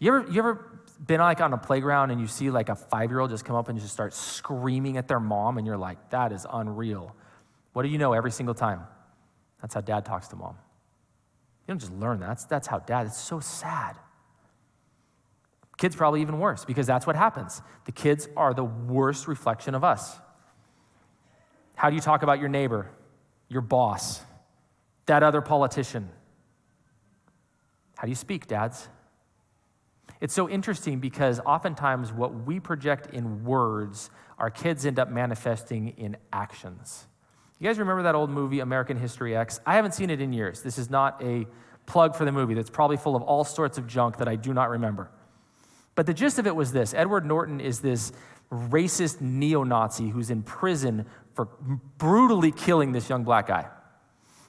[0.00, 3.10] You ever, you ever been like on a playground and you see like a five
[3.10, 6.10] year old just come up and just start screaming at their mom, and you're like,
[6.10, 7.14] that is unreal.
[7.74, 8.80] What do you know every single time?
[9.60, 10.56] That's how dad talks to mom.
[11.66, 12.28] You don't just learn that.
[12.28, 13.96] That's, that's how dad, it's so sad.
[15.76, 17.62] Kids probably even worse because that's what happens.
[17.84, 20.18] The kids are the worst reflection of us.
[21.74, 22.90] How do you talk about your neighbor,
[23.48, 24.20] your boss,
[25.06, 26.10] that other politician?
[27.96, 28.88] How do you speak, dads?
[30.20, 35.88] It's so interesting because oftentimes what we project in words, our kids end up manifesting
[35.96, 37.06] in actions.
[37.58, 39.60] You guys remember that old movie, American History X?
[39.66, 40.62] I haven't seen it in years.
[40.62, 41.46] This is not a
[41.86, 44.54] plug for the movie that's probably full of all sorts of junk that I do
[44.54, 45.10] not remember.
[45.94, 48.12] But the gist of it was this Edward Norton is this
[48.50, 51.48] racist neo Nazi who's in prison for
[51.98, 53.66] brutally killing this young black guy.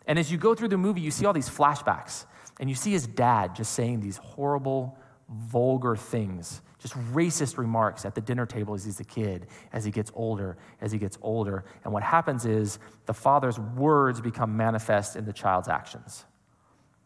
[0.08, 2.26] And as you go through the movie, you see all these flashbacks,
[2.60, 4.98] and you see his dad just saying these horrible,
[5.32, 9.91] vulgar things, just racist remarks at the dinner table as he's a kid, as he
[9.91, 11.63] gets older, as he gets older.
[11.84, 16.26] And what happens is the father's words become manifest in the child's actions.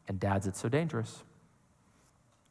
[0.08, 1.24] And dads, it's so dangerous.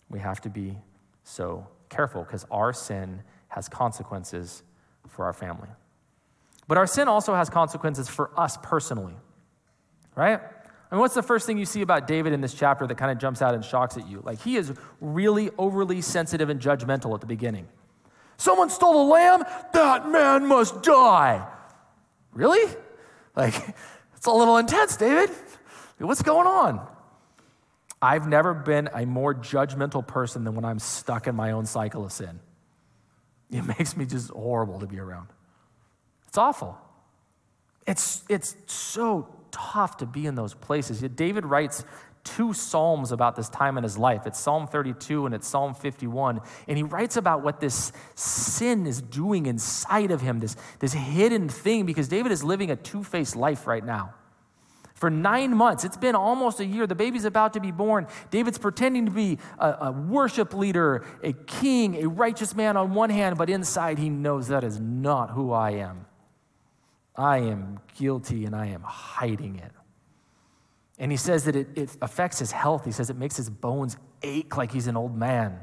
[0.08, 0.76] We have to be
[1.22, 4.62] so careful because our sin has consequences
[5.08, 5.68] for our family.
[6.66, 9.14] But our sin also has consequences for us personally,
[10.14, 10.40] right?
[10.94, 13.18] Mean, what's the first thing you see about David in this chapter that kind of
[13.18, 14.20] jumps out and shocks at you?
[14.24, 17.66] Like, he is really overly sensitive and judgmental at the beginning.
[18.37, 19.42] Someone stole a lamb?
[19.72, 21.48] That man must die.
[22.33, 22.72] Really?
[23.35, 23.54] Like,
[24.16, 25.30] it's a little intense, David.
[25.98, 26.87] What's going on?
[28.00, 32.04] I've never been a more judgmental person than when I'm stuck in my own cycle
[32.04, 32.38] of sin.
[33.50, 35.26] It makes me just horrible to be around.
[36.28, 36.78] It's awful.
[37.85, 41.00] It's, it's so tough to be in those places.
[41.00, 41.84] Yet David writes
[42.24, 44.26] two psalms about this time in his life.
[44.26, 46.40] It's Psalm 32 and it's Psalm 51.
[46.66, 51.48] And he writes about what this sin is doing inside of him, this, this hidden
[51.48, 54.14] thing, because David is living a two faced life right now.
[54.94, 56.86] For nine months, it's been almost a year.
[56.86, 58.06] The baby's about to be born.
[58.30, 63.10] David's pretending to be a, a worship leader, a king, a righteous man on one
[63.10, 66.06] hand, but inside he knows that is not who I am.
[67.16, 69.72] I am guilty and I am hiding it.
[70.98, 72.85] And he says that it, it, affects his health.
[72.85, 75.61] He says it makes his bones ache like he's an old man.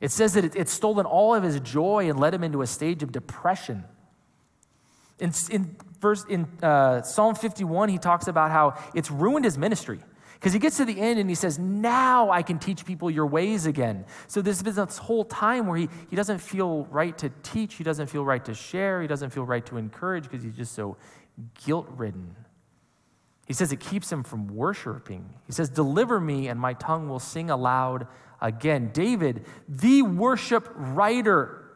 [0.00, 2.66] It says that it, it's stolen all of his joy and led him into a
[2.66, 3.84] stage of depression.
[5.20, 10.00] In, in, verse, in uh, Psalm 51, he talks about how it's ruined his ministry.
[10.42, 13.26] Because he gets to the end and he says, Now I can teach people your
[13.26, 14.04] ways again.
[14.26, 17.84] So there's been this whole time where he, he doesn't feel right to teach, he
[17.84, 20.96] doesn't feel right to share, he doesn't feel right to encourage because he's just so
[21.64, 22.34] guilt ridden.
[23.46, 25.32] He says it keeps him from worshiping.
[25.46, 28.08] He says, Deliver me, and my tongue will sing aloud
[28.40, 28.90] again.
[28.92, 31.70] David, the worship writer,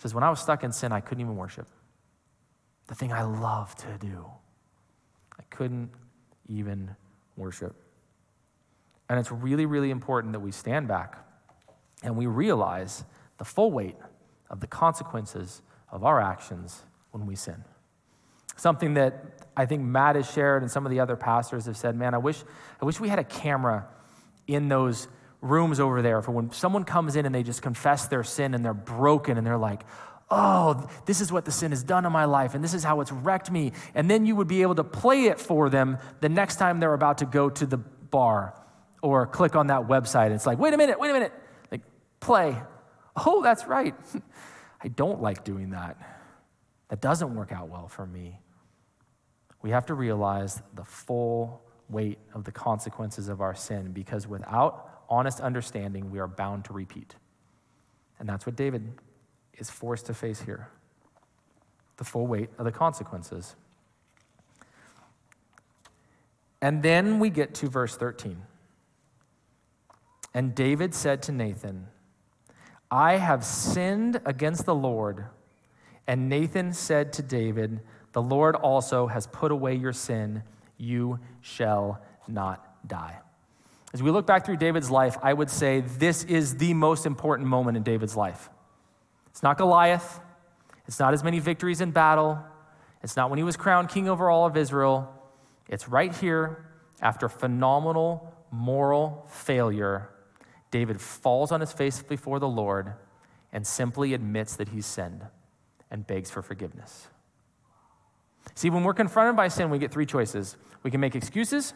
[0.00, 1.68] says, When I was stuck in sin, I couldn't even worship.
[2.88, 4.26] The thing I love to do,
[5.38, 5.90] I couldn't
[6.48, 6.94] even
[7.36, 7.74] worship.
[9.08, 11.18] And it's really, really important that we stand back
[12.02, 13.04] and we realize
[13.38, 13.96] the full weight
[14.50, 17.64] of the consequences of our actions when we sin.
[18.56, 21.96] Something that I think Matt has shared and some of the other pastors have said,
[21.96, 22.42] man, I wish,
[22.80, 23.86] I wish we had a camera
[24.46, 25.08] in those
[25.40, 28.64] rooms over there for when someone comes in and they just confess their sin and
[28.64, 29.82] they're broken and they're like,
[30.30, 33.00] oh, this is what the sin has done in my life, and this is how
[33.00, 33.72] it's wrecked me.
[33.94, 36.94] And then you would be able to play it for them the next time they're
[36.94, 38.54] about to go to the bar
[39.02, 40.32] or click on that website.
[40.32, 41.32] It's like, wait a minute, wait a minute.
[41.70, 41.82] Like,
[42.20, 42.56] play.
[43.14, 43.94] Oh, that's right.
[44.82, 45.96] I don't like doing that.
[46.88, 48.40] That doesn't work out well for me.
[49.62, 55.04] We have to realize the full weight of the consequences of our sin because without
[55.08, 57.14] honest understanding, we are bound to repeat.
[58.18, 58.92] And that's what David
[59.58, 60.68] is forced to face here
[61.96, 63.56] the full weight of the consequences.
[66.60, 68.42] And then we get to verse 13.
[70.34, 71.86] And David said to Nathan,
[72.90, 75.26] I have sinned against the Lord.
[76.06, 77.80] And Nathan said to David,
[78.12, 80.42] The Lord also has put away your sin.
[80.76, 83.18] You shall not die.
[83.92, 87.48] As we look back through David's life, I would say this is the most important
[87.48, 88.50] moment in David's life.
[89.36, 90.20] It's not Goliath.
[90.86, 92.42] It's not as many victories in battle.
[93.02, 95.12] It's not when he was crowned king over all of Israel.
[95.68, 96.64] It's right here
[97.02, 100.08] after phenomenal moral failure.
[100.70, 102.94] David falls on his face before the Lord
[103.52, 105.26] and simply admits that he's sinned
[105.90, 107.08] and begs for forgiveness.
[108.54, 111.74] See, when we're confronted by sin, we get three choices we can make excuses,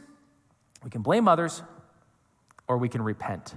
[0.82, 1.62] we can blame others,
[2.66, 3.54] or we can repent.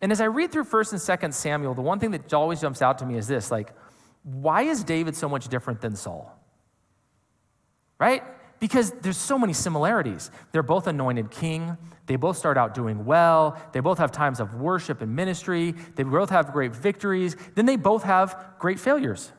[0.00, 2.82] And as I read through 1st and 2nd Samuel, the one thing that always jumps
[2.82, 3.72] out to me is this like,
[4.22, 6.32] why is David so much different than Saul?
[7.98, 8.22] Right?
[8.58, 10.30] Because there's so many similarities.
[10.52, 11.76] They're both anointed king.
[12.06, 13.60] They both start out doing well.
[13.72, 15.74] They both have times of worship and ministry.
[15.94, 17.36] They both have great victories.
[17.54, 19.32] Then they both have great failures.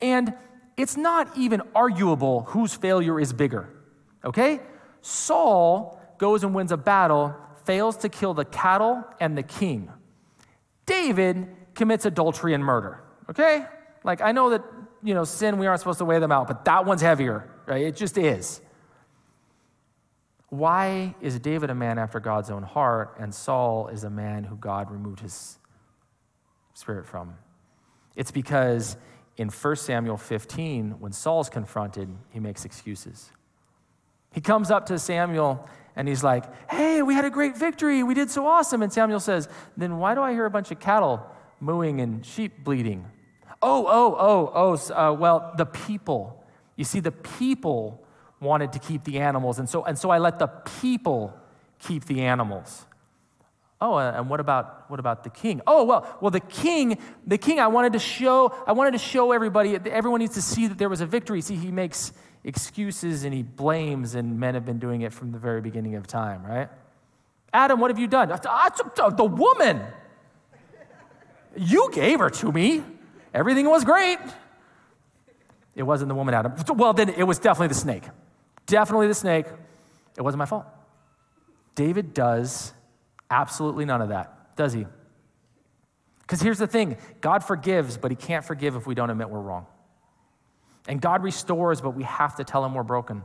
[0.00, 0.34] And
[0.76, 3.68] it's not even arguable whose failure is bigger,
[4.24, 4.60] okay?
[5.00, 7.34] Saul goes and wins a battle
[7.68, 9.90] fails to kill the cattle and the king.
[10.86, 13.04] David commits adultery and murder.
[13.28, 13.66] Okay?
[14.02, 14.62] Like, I know that,
[15.02, 17.84] you know, sin, we aren't supposed to weigh them out, but that one's heavier, right?
[17.84, 18.62] It just is.
[20.48, 24.56] Why is David a man after God's own heart and Saul is a man who
[24.56, 25.58] God removed his
[26.72, 27.34] spirit from?
[28.16, 28.96] It's because
[29.36, 33.30] in 1 Samuel 15, when Saul's confronted, he makes excuses.
[34.32, 38.04] He comes up to Samuel and he's like, Hey, we had a great victory.
[38.04, 38.82] We did so awesome.
[38.82, 41.26] And Samuel says, Then why do I hear a bunch of cattle
[41.60, 43.04] mooing and sheep bleating?
[43.60, 46.44] Oh, oh, oh, oh, uh, well, the people.
[46.76, 48.06] You see, the people
[48.40, 49.58] wanted to keep the animals.
[49.58, 51.34] And so, and so I let the people
[51.80, 52.86] keep the animals.
[53.80, 55.60] Oh, and what about what about the king?
[55.66, 59.30] Oh, well, well, the king, the king, I wanted to show, I wanted to show
[59.30, 61.40] everybody, everyone needs to see that there was a victory.
[61.40, 62.12] See, he makes
[62.42, 66.08] excuses and he blames, and men have been doing it from the very beginning of
[66.08, 66.68] time, right?
[67.52, 68.28] Adam, what have you done?
[68.28, 69.80] The woman.
[71.56, 72.82] You gave her to me.
[73.32, 74.18] Everything was great.
[75.74, 76.54] It wasn't the woman, Adam.
[76.74, 78.04] Well, then it was definitely the snake.
[78.66, 79.46] Definitely the snake.
[80.16, 80.66] It wasn't my fault.
[81.74, 82.72] David does
[83.30, 84.86] absolutely none of that, does he?
[86.28, 89.40] Because here's the thing God forgives, but He can't forgive if we don't admit we're
[89.40, 89.66] wrong.
[90.86, 93.22] And God restores, but we have to tell Him we're broken.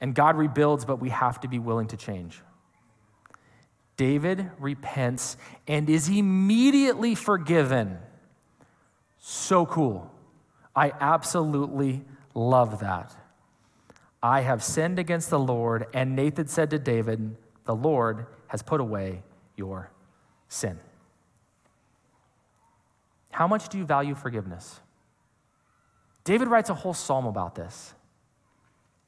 [0.00, 2.40] And God rebuilds, but we have to be willing to change.
[3.98, 5.36] David repents
[5.68, 7.98] and is immediately forgiven.
[9.18, 10.10] So cool.
[10.74, 12.04] I absolutely
[12.34, 13.14] love that.
[14.22, 18.80] I have sinned against the Lord, and Nathan said to David, The Lord has put
[18.80, 19.22] away
[19.56, 19.90] your
[20.48, 20.78] sin.
[23.30, 24.80] How much do you value forgiveness?
[26.24, 27.94] David writes a whole psalm about this.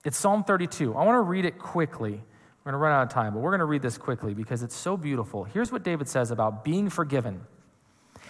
[0.04, 0.94] It's Psalm 32.
[0.94, 2.12] I want to read it quickly.
[2.12, 4.62] We're going to run out of time, but we're going to read this quickly because
[4.62, 5.44] it's so beautiful.
[5.44, 7.40] Here's what David says about being forgiven.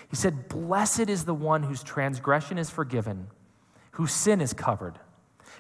[0.09, 3.29] He said, Blessed is the one whose transgression is forgiven,
[3.93, 4.99] whose sin is covered.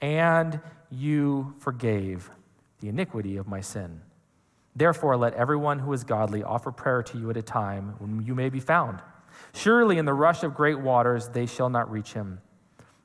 [0.00, 2.30] and you forgave
[2.80, 4.00] the iniquity of my sin.
[4.76, 8.34] Therefore, let everyone who is godly offer prayer to you at a time when you
[8.34, 9.00] may be found.
[9.52, 12.40] Surely in the rush of great waters they shall not reach him.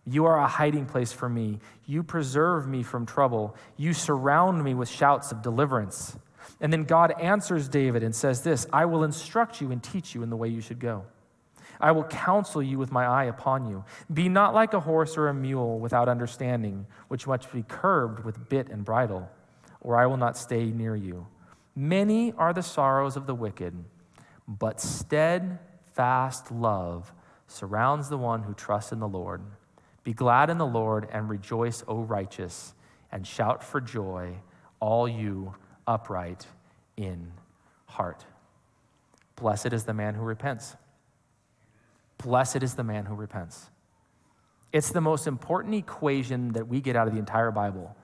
[0.05, 1.59] You are a hiding place for me.
[1.85, 3.55] You preserve me from trouble.
[3.77, 6.17] You surround me with shouts of deliverance.
[6.59, 10.23] And then God answers David and says, This I will instruct you and teach you
[10.23, 11.05] in the way you should go.
[11.79, 13.85] I will counsel you with my eye upon you.
[14.13, 18.49] Be not like a horse or a mule without understanding, which must be curbed with
[18.49, 19.29] bit and bridle,
[19.79, 21.27] or I will not stay near you.
[21.75, 23.73] Many are the sorrows of the wicked,
[24.47, 27.13] but steadfast love
[27.47, 29.41] surrounds the one who trusts in the Lord.
[30.03, 32.73] Be glad in the Lord and rejoice, O righteous,
[33.11, 34.35] and shout for joy,
[34.79, 35.55] all you
[35.87, 36.45] upright
[36.97, 37.31] in
[37.85, 38.25] heart.
[39.35, 40.75] Blessed is the man who repents.
[42.23, 43.69] Blessed is the man who repents.
[44.71, 47.95] It's the most important equation that we get out of the entire Bible.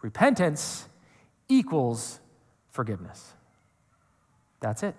[0.00, 0.88] Repentance
[1.48, 2.20] equals
[2.70, 3.32] forgiveness.
[4.60, 4.94] That's it.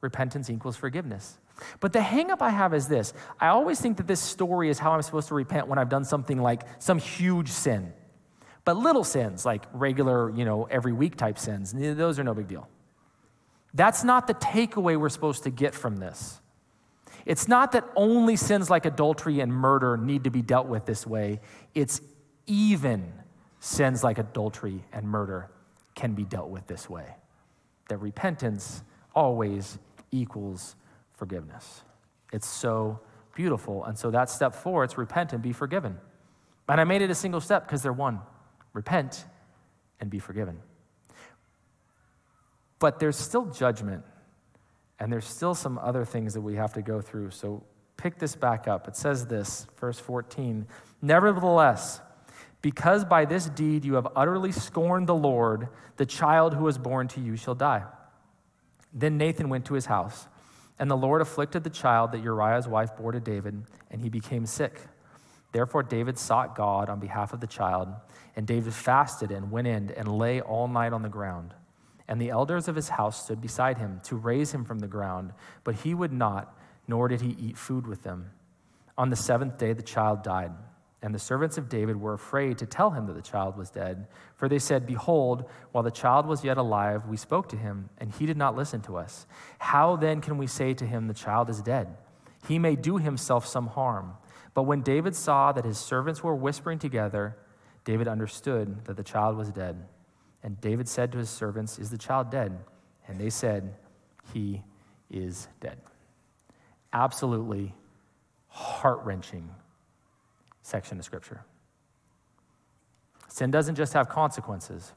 [0.00, 1.38] Repentance equals forgiveness.
[1.80, 4.92] But the hangup I have is this I always think that this story is how
[4.92, 7.92] I'm supposed to repent when I've done something like some huge sin.
[8.64, 12.48] But little sins, like regular, you know, every week type sins, those are no big
[12.48, 12.68] deal.
[13.74, 16.40] That's not the takeaway we're supposed to get from this.
[17.24, 21.06] It's not that only sins like adultery and murder need to be dealt with this
[21.06, 21.40] way,
[21.74, 22.00] it's
[22.46, 23.12] even
[23.60, 25.48] sins like adultery and murder
[25.94, 27.06] can be dealt with this way.
[27.88, 28.82] That repentance
[29.14, 29.78] always
[30.10, 30.74] equals
[31.12, 31.82] forgiveness.
[32.32, 33.00] It's so
[33.34, 33.84] beautiful.
[33.84, 35.98] And so that step four, it's repent and be forgiven.
[36.68, 38.20] And I made it a single step because they're one
[38.72, 39.26] repent
[40.00, 40.58] and be forgiven.
[42.78, 44.04] But there's still judgment,
[45.02, 47.32] and there's still some other things that we have to go through.
[47.32, 47.64] So
[47.96, 48.86] pick this back up.
[48.86, 50.64] It says this, verse 14
[51.02, 52.00] Nevertheless,
[52.62, 57.08] because by this deed you have utterly scorned the Lord, the child who was born
[57.08, 57.82] to you shall die.
[58.92, 60.28] Then Nathan went to his house.
[60.78, 64.46] And the Lord afflicted the child that Uriah's wife bore to David, and he became
[64.46, 64.82] sick.
[65.50, 67.88] Therefore, David sought God on behalf of the child,
[68.36, 71.54] and David fasted and went in and lay all night on the ground.
[72.08, 75.32] And the elders of his house stood beside him to raise him from the ground,
[75.64, 78.30] but he would not, nor did he eat food with them.
[78.98, 80.52] On the seventh day, the child died.
[81.04, 84.06] And the servants of David were afraid to tell him that the child was dead,
[84.36, 88.12] for they said, Behold, while the child was yet alive, we spoke to him, and
[88.12, 89.26] he did not listen to us.
[89.58, 91.96] How then can we say to him, The child is dead?
[92.46, 94.14] He may do himself some harm.
[94.54, 97.36] But when David saw that his servants were whispering together,
[97.84, 99.84] David understood that the child was dead.
[100.42, 102.58] And David said to his servants, Is the child dead?
[103.06, 103.74] And they said,
[104.32, 104.62] He
[105.10, 105.78] is dead.
[106.92, 107.74] Absolutely
[108.48, 109.48] heart wrenching
[110.62, 111.44] section of Scripture.
[113.28, 114.92] Sin doesn't just have consequences,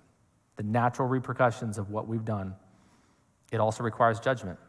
[0.57, 2.55] the natural repercussions of what we've done,
[3.51, 4.59] it also requires judgment.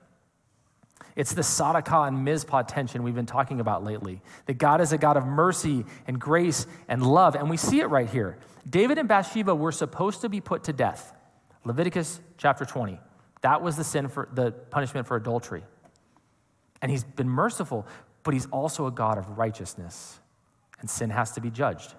[1.16, 4.20] It's the Sadaqah and Mishpat tension we've been talking about lately.
[4.44, 7.34] That God is a God of mercy and grace and love.
[7.34, 8.38] And we see it right here.
[8.68, 11.14] David and Bathsheba were supposed to be put to death.
[11.64, 13.00] Leviticus chapter 20.
[13.40, 15.64] That was the sin for the punishment for adultery.
[16.82, 17.86] And he's been merciful,
[18.22, 20.20] but he's also a God of righteousness
[20.80, 21.94] and sin has to be judged.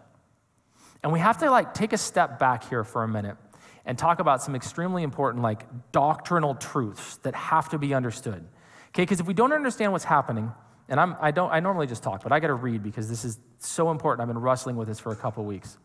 [1.04, 3.38] And we have to like take a step back here for a minute
[3.86, 8.46] and talk about some extremely important like doctrinal truths that have to be understood.
[8.98, 10.52] Okay, because if we don't understand what's happening,
[10.90, 13.26] And I'm, I, don't, I normally just talk, but I got to read because this
[13.26, 14.22] is so important.
[14.22, 15.78] I've been wrestling with this for a couple weeks.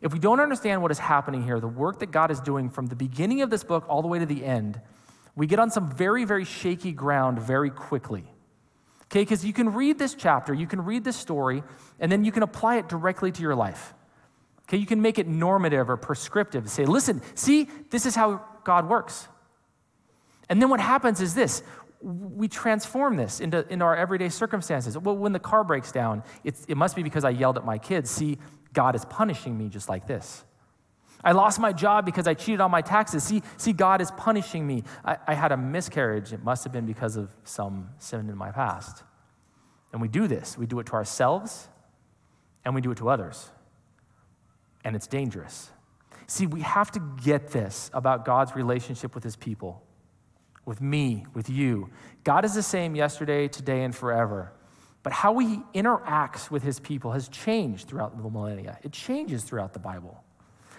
[0.00, 2.86] If we don't understand what is happening here, the work that God is doing from
[2.86, 4.80] the beginning of this book all the way to the end,
[5.36, 8.24] we get on some very, very shaky ground very quickly.
[9.04, 11.62] Okay, because you can read this chapter, you can read this story,
[12.00, 13.92] and then you can apply it directly to your life.
[14.62, 16.70] Okay, you can make it normative or prescriptive.
[16.70, 19.28] Say, listen, see, this is how God works.
[20.48, 21.62] And then what happens is this
[22.02, 24.98] we transform this into, into our everyday circumstances.
[24.98, 28.10] Well, when the car breaks down, it must be because I yelled at my kids.
[28.10, 28.38] See,
[28.72, 30.44] God is punishing me just like this.
[31.24, 33.22] I lost my job because I cheated on my taxes.
[33.22, 34.82] See, see God is punishing me.
[35.04, 36.32] I, I had a miscarriage.
[36.32, 39.04] It must have been because of some sin in my past.
[39.92, 40.58] And we do this.
[40.58, 41.68] We do it to ourselves
[42.64, 43.50] and we do it to others.
[44.84, 45.70] And it's dangerous.
[46.26, 49.84] See, we have to get this about God's relationship with his people
[50.64, 51.90] with me, with you.
[52.24, 54.52] God is the same yesterday, today, and forever.
[55.02, 58.78] But how he interacts with his people has changed throughout the millennia.
[58.82, 60.22] It changes throughout the Bible.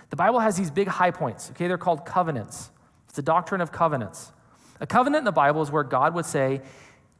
[0.10, 1.68] The Bible has these big high points, okay?
[1.68, 2.70] They're called covenants.
[3.06, 4.32] It's the doctrine of covenants.
[4.80, 6.62] A covenant in the Bible is where God would say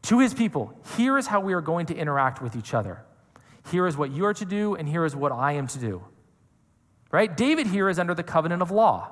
[0.04, 3.04] to his people, Here is how we are going to interact with each other.
[3.70, 6.04] Here is what you are to do, and here is what I am to do.
[7.12, 7.36] Right?
[7.36, 9.12] David here is under the covenant of law.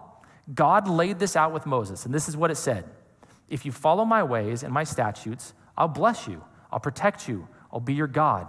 [0.53, 2.85] God laid this out with Moses, and this is what it said
[3.51, 7.81] if you follow my ways and my statutes, I'll bless you, I'll protect you, I'll
[7.81, 8.47] be your God.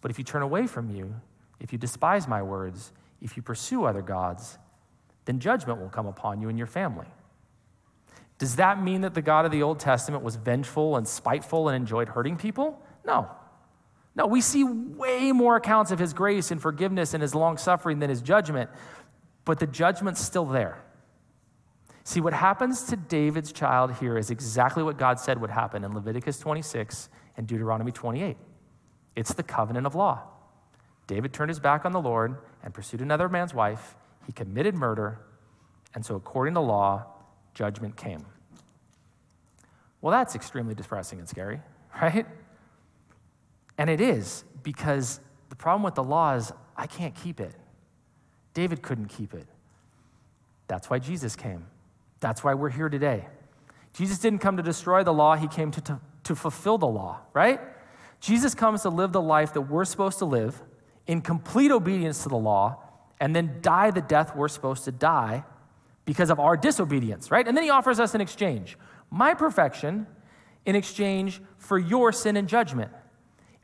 [0.00, 1.14] But if you turn away from you,
[1.60, 4.58] if you despise my words, if you pursue other gods,
[5.26, 7.06] then judgment will come upon you and your family.
[8.38, 11.76] Does that mean that the God of the Old Testament was vengeful and spiteful and
[11.76, 12.82] enjoyed hurting people?
[13.06, 13.30] No.
[14.16, 18.00] No, we see way more accounts of his grace and forgiveness and his long suffering
[18.00, 18.70] than his judgment,
[19.44, 20.82] but the judgment's still there.
[22.06, 25.92] See, what happens to David's child here is exactly what God said would happen in
[25.92, 28.36] Leviticus 26 and Deuteronomy 28.
[29.16, 30.22] It's the covenant of law.
[31.08, 33.96] David turned his back on the Lord and pursued another man's wife.
[34.24, 35.18] He committed murder.
[35.96, 37.06] And so, according to law,
[37.54, 38.24] judgment came.
[40.00, 41.60] Well, that's extremely depressing and scary,
[42.00, 42.24] right?
[43.78, 47.56] And it is because the problem with the law is I can't keep it.
[48.54, 49.48] David couldn't keep it.
[50.68, 51.66] That's why Jesus came.
[52.20, 53.26] That's why we're here today.
[53.92, 57.20] Jesus didn't come to destroy the law, he came to, to, to fulfill the law,
[57.32, 57.60] right?
[58.20, 60.60] Jesus comes to live the life that we're supposed to live
[61.06, 62.82] in complete obedience to the law
[63.20, 65.44] and then die the death we're supposed to die
[66.04, 67.46] because of our disobedience, right?
[67.46, 68.76] And then he offers us an exchange
[69.10, 70.06] my perfection
[70.64, 72.90] in exchange for your sin and judgment.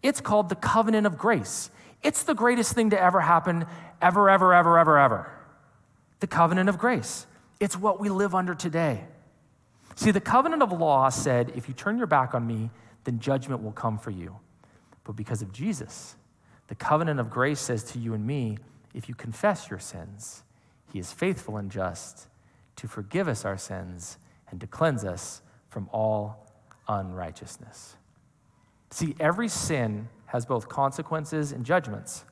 [0.03, 1.71] It's called the covenant of grace.
[2.03, 3.67] It's the greatest thing to ever happen,
[4.01, 5.33] ever, ever, ever, ever, ever.
[6.21, 7.27] The covenant of grace.
[7.63, 9.05] It's what we live under today.
[9.95, 12.71] See, the covenant of law said, if you turn your back on me,
[13.05, 14.41] then judgment will come for you.
[15.05, 16.17] But because of Jesus,
[16.67, 18.59] the covenant of grace says to you and me,
[18.95, 20.43] if you confess your sins,
[20.93, 22.27] he is faithful and just
[22.75, 24.19] to forgive us our sins
[24.51, 26.49] and to cleanse us from all
[26.89, 27.95] unrighteousness.
[28.91, 32.25] See, every sin has both consequences and judgments.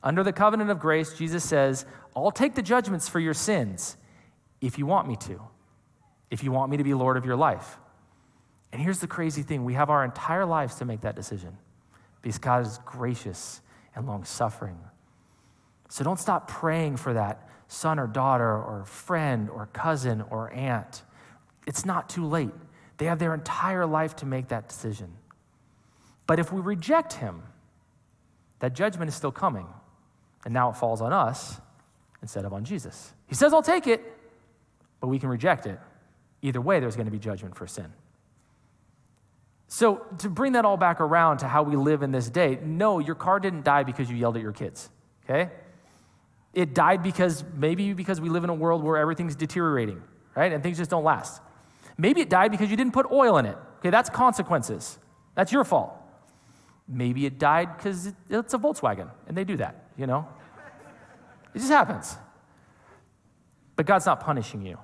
[0.00, 3.96] Under the covenant of grace, Jesus says, I'll take the judgments for your sins
[4.60, 5.40] if you want me to,
[6.30, 7.78] if you want me to be Lord of your life.
[8.72, 11.56] And here's the crazy thing we have our entire lives to make that decision
[12.22, 13.60] because God is gracious
[13.94, 14.78] and long suffering.
[15.88, 21.02] So don't stop praying for that son or daughter or friend or cousin or aunt.
[21.66, 22.52] It's not too late.
[22.98, 25.12] They have their entire life to make that decision.
[26.26, 27.42] But if we reject him,
[28.60, 29.66] that judgment is still coming.
[30.44, 31.60] And now it falls on us
[32.22, 33.12] instead of on Jesus.
[33.26, 34.19] He says, I'll take it
[35.00, 35.78] but we can reject it.
[36.42, 37.92] Either way, there's going to be judgment for sin.
[39.72, 42.98] So, to bring that all back around to how we live in this day, no,
[42.98, 44.90] your car didn't die because you yelled at your kids,
[45.24, 45.50] okay?
[46.52, 50.02] It died because maybe because we live in a world where everything's deteriorating,
[50.34, 50.52] right?
[50.52, 51.40] And things just don't last.
[51.96, 53.90] Maybe it died because you didn't put oil in it, okay?
[53.90, 54.98] That's consequences.
[55.36, 55.92] That's your fault.
[56.88, 60.26] Maybe it died because it's a Volkswagen and they do that, you know?
[61.54, 62.16] It just happens.
[63.76, 64.78] But God's not punishing you.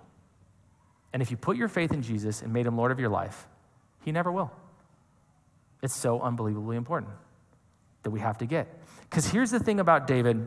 [1.16, 3.48] And if you put your faith in Jesus and made him Lord of your life,
[4.04, 4.50] he never will.
[5.82, 7.14] It's so unbelievably important
[8.02, 8.68] that we have to get.
[9.08, 10.46] Because here's the thing about David,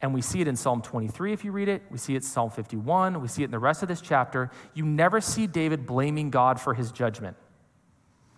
[0.00, 2.22] and we see it in Psalm 23 if you read it, we see it in
[2.22, 4.52] Psalm 51, we see it in the rest of this chapter.
[4.72, 7.36] You never see David blaming God for his judgment.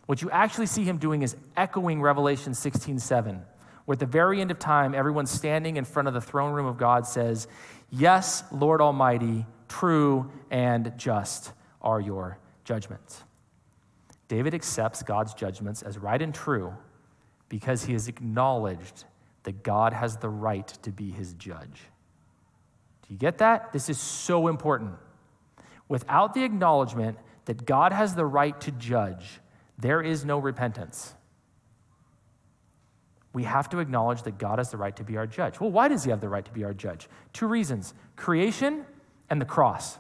[0.07, 3.43] What you actually see him doing is echoing Revelation 16 7,
[3.85, 6.65] where at the very end of time, everyone standing in front of the throne room
[6.65, 7.47] of God says,
[7.91, 11.53] Yes, Lord Almighty, true and just
[11.87, 13.23] are your judgments.
[14.29, 16.75] David accepts God's judgments as right and true
[17.49, 19.05] because he has acknowledged
[19.45, 21.81] that God has the right to be his judge.
[23.07, 23.73] Do you get that?
[23.73, 24.95] This is so important.
[25.89, 29.41] Without the acknowledgement that God has the right to judge,
[29.79, 31.15] there is no repentance.
[33.33, 35.61] We have to acknowledge that God has the right to be our judge.
[35.61, 37.09] Well, why does he have the right to be our judge?
[37.33, 38.85] Two reasons creation
[39.31, 39.99] and the cross.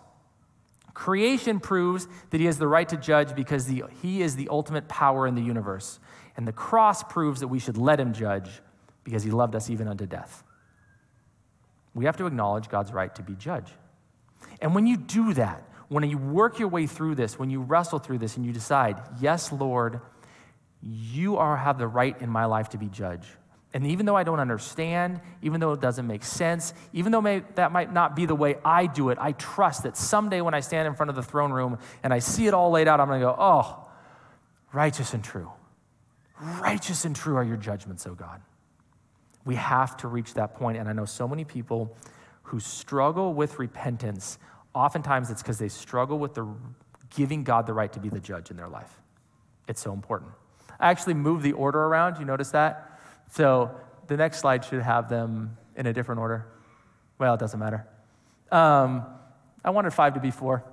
[0.97, 4.89] Creation proves that he has the right to judge because the, he is the ultimate
[4.89, 6.01] power in the universe.
[6.39, 8.49] And the cross proves that we should let him judge
[9.05, 10.43] because he loved us even unto death.
[11.95, 13.71] We have to acknowledge God's right to be judge.
[14.63, 17.99] And when you do that, when you work your way through this, when you wrestle
[17.99, 20.01] through this and you decide, yes, Lord,
[20.81, 23.27] you are, have the right in my life to be judge.
[23.75, 27.43] And even though I don't understand, even though it doesn't make sense, even though may,
[27.57, 30.61] that might not be the way I do it, I trust that someday when I
[30.61, 33.09] stand in front of the throne room and I see it all laid out, I'm
[33.09, 33.85] going to go, oh,
[34.73, 35.51] righteous and true.
[36.61, 38.41] Righteous and true are your judgments, oh God.
[39.45, 41.97] We have to reach that point, and I know so many people
[42.45, 44.39] who struggle with repentance
[44.75, 46.47] oftentimes it's because they struggle with the
[47.17, 49.01] giving God the right to be the judge in their life.
[49.67, 50.33] It's so important.
[50.79, 52.19] I actually moved the order around.
[52.19, 52.96] You notice that?
[53.31, 53.71] So
[54.07, 56.47] the next slide should have them in a different order.
[57.19, 57.87] Well, it doesn't matter.
[58.51, 59.05] Um,
[59.65, 60.65] I wanted five to be four.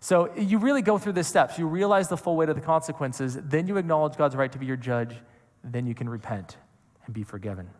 [0.00, 1.58] So you really go through the steps.
[1.58, 3.38] You realize the full weight of the consequences.
[3.40, 5.14] Then you acknowledge God's right to be your judge.
[5.62, 6.58] Then you can repent
[7.06, 7.70] and be forgiven.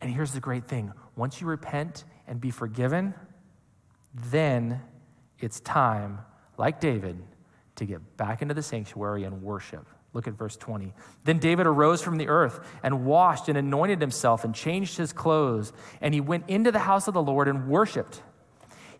[0.00, 3.12] And here's the great thing once you repent and be forgiven,
[4.14, 4.80] then
[5.38, 6.20] it's time,
[6.56, 7.22] like David,
[7.76, 9.86] to get back into the sanctuary and worship.
[10.12, 10.92] Look at verse 20.
[11.24, 15.72] Then David arose from the earth and washed and anointed himself and changed his clothes,
[16.00, 18.22] and he went into the house of the Lord and worshiped.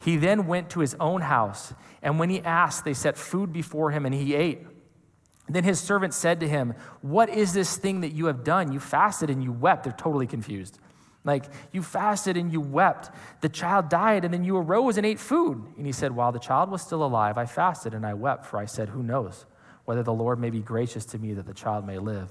[0.02, 3.90] He then went to his own house, and when he asked, they set food before
[3.90, 4.66] him, and he ate.
[5.48, 8.72] Then his servant said to him, What is this thing that you have done?
[8.72, 9.82] You fasted and you wept.
[9.82, 10.78] They're totally confused.
[11.24, 13.11] Like, you fasted and you wept.
[13.40, 15.62] The child died, and then you arose and ate food.
[15.76, 18.58] And he said, While the child was still alive, I fasted and I wept, for
[18.58, 19.44] I said, Who knows
[19.85, 22.28] whether the Lord may be gracious to me that the child may live?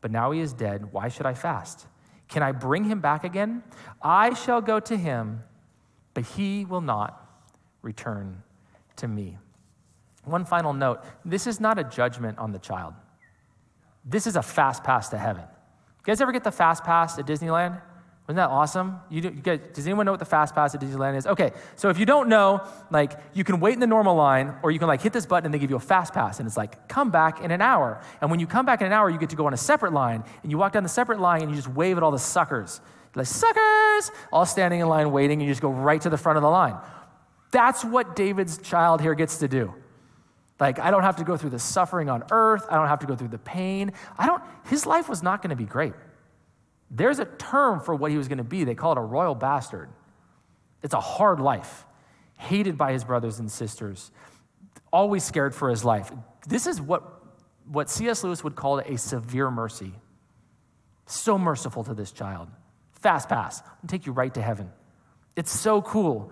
[0.00, 0.92] But now he is dead.
[0.92, 1.86] Why should I fast?
[2.28, 3.62] Can I bring him back again?
[4.00, 5.40] I shall go to him,
[6.14, 7.18] but he will not
[7.82, 8.42] return
[8.96, 9.38] to me.
[10.24, 12.94] One final note this is not a judgment on the child,
[14.04, 15.44] this is a fast pass to heaven.
[15.44, 17.80] You guys ever get the fast pass at Disneyland?
[18.32, 18.98] Isn't that awesome?
[19.10, 21.26] You, do, you does anyone know what the fast pass at Disneyland is?
[21.26, 24.70] Okay, so if you don't know, like you can wait in the normal line, or
[24.70, 26.56] you can like hit this button and they give you a fast pass, and it's
[26.56, 28.00] like come back in an hour.
[28.22, 29.92] And when you come back in an hour, you get to go on a separate
[29.92, 32.18] line, and you walk down the separate line and you just wave at all the
[32.18, 32.80] suckers,
[33.14, 36.38] like suckers, all standing in line waiting, and you just go right to the front
[36.38, 36.76] of the line.
[37.50, 39.74] That's what David's child here gets to do.
[40.58, 42.64] Like I don't have to go through the suffering on earth.
[42.70, 43.92] I don't have to go through the pain.
[44.16, 44.42] I don't.
[44.68, 45.92] His life was not going to be great.
[46.94, 48.64] There's a term for what he was going to be.
[48.64, 49.88] They call it a royal bastard.
[50.82, 51.86] It's a hard life,
[52.36, 54.10] hated by his brothers and sisters,
[54.92, 56.12] always scared for his life.
[56.46, 57.02] This is what,
[57.66, 58.22] what C.S.
[58.22, 59.94] Lewis would call a severe mercy.
[61.06, 62.48] So merciful to this child.
[62.92, 64.70] Fast pass, I'll take you right to heaven.
[65.34, 66.30] It's so cool.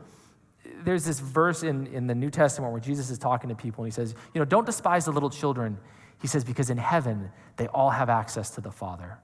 [0.85, 3.93] There's this verse in, in the New Testament where Jesus is talking to people and
[3.93, 5.79] he says, You know, don't despise the little children.
[6.21, 9.19] He says, Because in heaven, they all have access to the Father.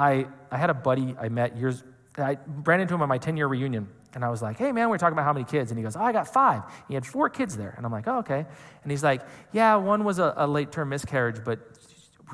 [0.00, 1.84] I, I had a buddy I met years,
[2.16, 3.86] I ran into him at my 10 year reunion.
[4.14, 5.70] And I was like, hey, man, we are talking about how many kids.
[5.70, 6.62] And he goes, oh, I got five.
[6.88, 7.74] He had four kids there.
[7.76, 8.44] And I'm like, oh, okay.
[8.82, 9.20] And he's like,
[9.52, 11.60] yeah, one was a, a late term miscarriage, but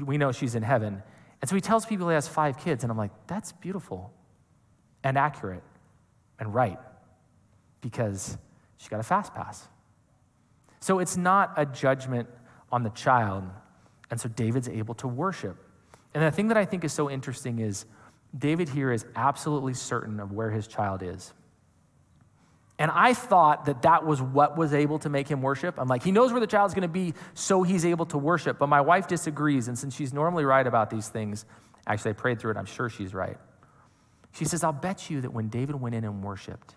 [0.03, 1.03] we know she's in heaven.
[1.43, 2.85] And so he tells people he has five kids.
[2.85, 4.13] And I'm like, that's beautiful
[5.05, 5.63] and accurate
[6.39, 6.79] and right
[7.83, 8.39] because
[8.79, 9.67] she got a fast pass.
[10.81, 12.29] So it's not a judgment
[12.71, 13.45] on the child.
[14.11, 15.57] And so David's able to worship.
[16.17, 17.85] And the thing that I think is so interesting is
[18.35, 21.35] David here is absolutely certain of where his child is.
[22.79, 25.75] And I thought that that was what was able to make him worship.
[25.77, 28.59] I'm like, he knows where the child's going to be, so he's able to worship.
[28.59, 29.69] But my wife disagrees.
[29.69, 31.45] And since she's normally right about these things,
[31.87, 33.37] actually, I prayed through it, I'm sure she's right.
[34.33, 36.77] She says, I'll bet you that when David went in and worshiped,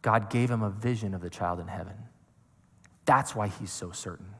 [0.00, 1.96] God gave him a vision of the child in heaven.
[3.04, 4.34] That's why he's so certain.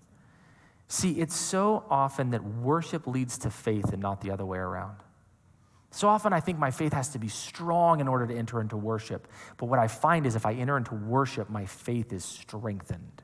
[0.93, 4.99] See, it's so often that worship leads to faith and not the other way around.
[5.91, 8.77] So often I think my faith has to be strong in order to enter into
[8.77, 9.27] worship.
[9.57, 13.23] But what I find is if I enter into worship, my faith is strengthened.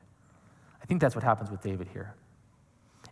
[0.81, 2.15] I think that's what happens with David here.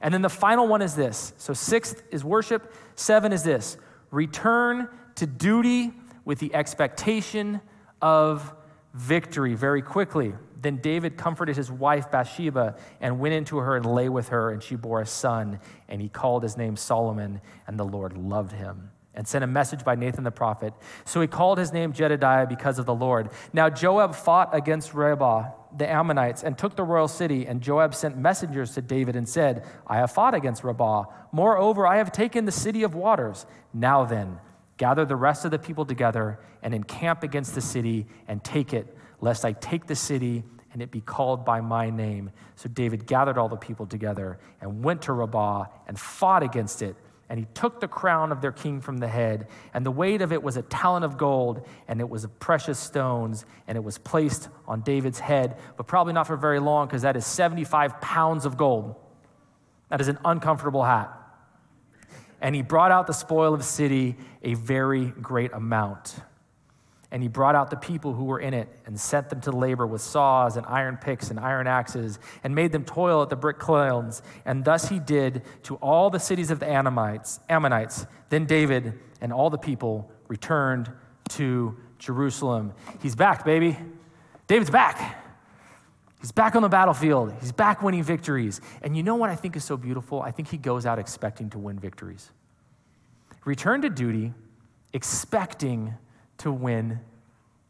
[0.02, 1.34] And then the final one is this.
[1.38, 2.74] So, sixth is worship.
[2.96, 3.78] Seven is this
[4.10, 5.94] return to duty
[6.26, 7.62] with the expectation
[8.02, 8.56] of
[8.94, 10.34] victory very quickly.
[10.60, 14.62] Then David comforted his wife Bathsheba and went into her and lay with her, and
[14.62, 18.92] she bore a son, and he called his name Solomon, and the Lord loved him.
[19.14, 20.74] And sent a message by Nathan the prophet.
[21.06, 23.30] So he called his name Jedidiah because of the Lord.
[23.52, 27.48] Now Joab fought against Rabbah, the Ammonites, and took the royal city.
[27.48, 31.06] And Joab sent messengers to David and said, I have fought against Rabbah.
[31.32, 33.48] Moreover, I have taken the city of waters.
[33.74, 34.38] Now then,
[34.78, 38.96] gather the rest of the people together and encamp against the city and take it,
[39.22, 42.30] lest I take the city and it be called by my name.
[42.56, 46.96] So David gathered all the people together and went to Rabbah and fought against it.
[47.30, 50.32] And he took the crown of their king from the head, and the weight of
[50.32, 53.98] it was a talent of gold, and it was of precious stones, and it was
[53.98, 58.46] placed on David's head, but probably not for very long, because that is 75 pounds
[58.46, 58.96] of gold.
[59.90, 61.12] That is an uncomfortable hat.
[62.42, 66.16] And he brought out the spoil of the city, a very great amount.
[67.10, 69.88] And he brought out the people who were in it and sent them to labor
[69.88, 73.60] with saws and iron picks and iron axes and made them toil at the brick
[73.60, 74.22] kilns.
[74.46, 77.40] And thus he did to all the cities of the Ammonites.
[77.48, 78.06] Ammonites.
[78.30, 80.92] Then David and all the people returned
[81.30, 82.74] to Jerusalem.
[83.02, 83.78] He's back, baby.
[84.48, 85.24] David's back.
[86.20, 87.34] He's back on the battlefield.
[87.40, 88.60] He's back winning victories.
[88.82, 90.22] And you know what I think is so beautiful?
[90.22, 92.32] I think he goes out expecting to win victories.
[93.46, 94.34] Return to duty,
[94.94, 95.94] expecting
[96.40, 97.00] to win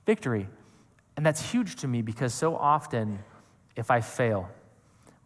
[0.05, 0.47] victory.
[1.17, 3.19] And that's huge to me because so often,
[3.75, 4.49] if I fail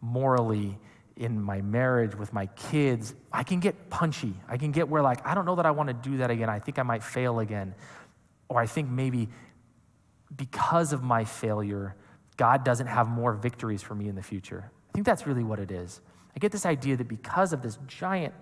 [0.02, 0.78] morally,
[1.22, 4.34] in my marriage with my kids, I can get punchy.
[4.48, 6.50] I can get where, like, I don't know that I want to do that again.
[6.50, 7.76] I think I might fail again.
[8.50, 9.30] Or I think maybe
[10.36, 11.96] because of my failure,
[12.38, 14.72] God doesn't have more victories for me in the future.
[14.90, 16.02] I think that's really what it is.
[16.36, 18.34] I get this idea that because of this giant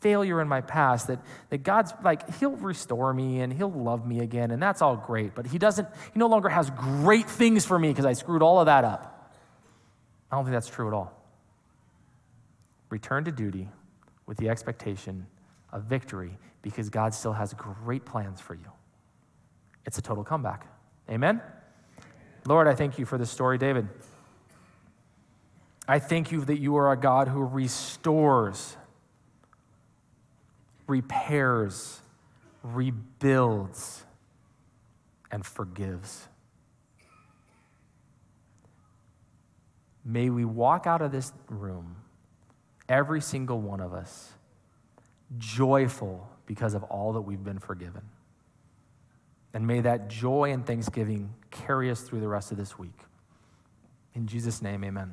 [0.00, 1.20] failure in my past that,
[1.50, 5.34] that God's like, He'll restore me and He'll love me again, and that's all great.
[5.34, 8.60] But He doesn't, He no longer has great things for me because I screwed all
[8.60, 9.32] of that up.
[10.30, 11.12] I don't think that's true at all.
[12.90, 13.68] Return to duty
[14.26, 15.26] with the expectation
[15.72, 18.70] of victory because God still has great plans for you.
[19.84, 20.66] It's a total comeback.
[21.10, 21.40] Amen?
[22.44, 23.88] Lord, I thank you for this story, David.
[25.86, 28.76] I thank you that you are a God who restores
[30.86, 32.00] repairs,
[32.62, 34.04] rebuilds,
[35.30, 36.28] and forgives.
[40.04, 41.96] May we walk out of this room,
[42.88, 44.32] every single one of us,
[45.38, 48.02] joyful because of all that we've been forgiven.
[49.54, 52.98] And may that joy and thanksgiving carry us through the rest of this week.
[54.14, 55.12] In Jesus' name, amen.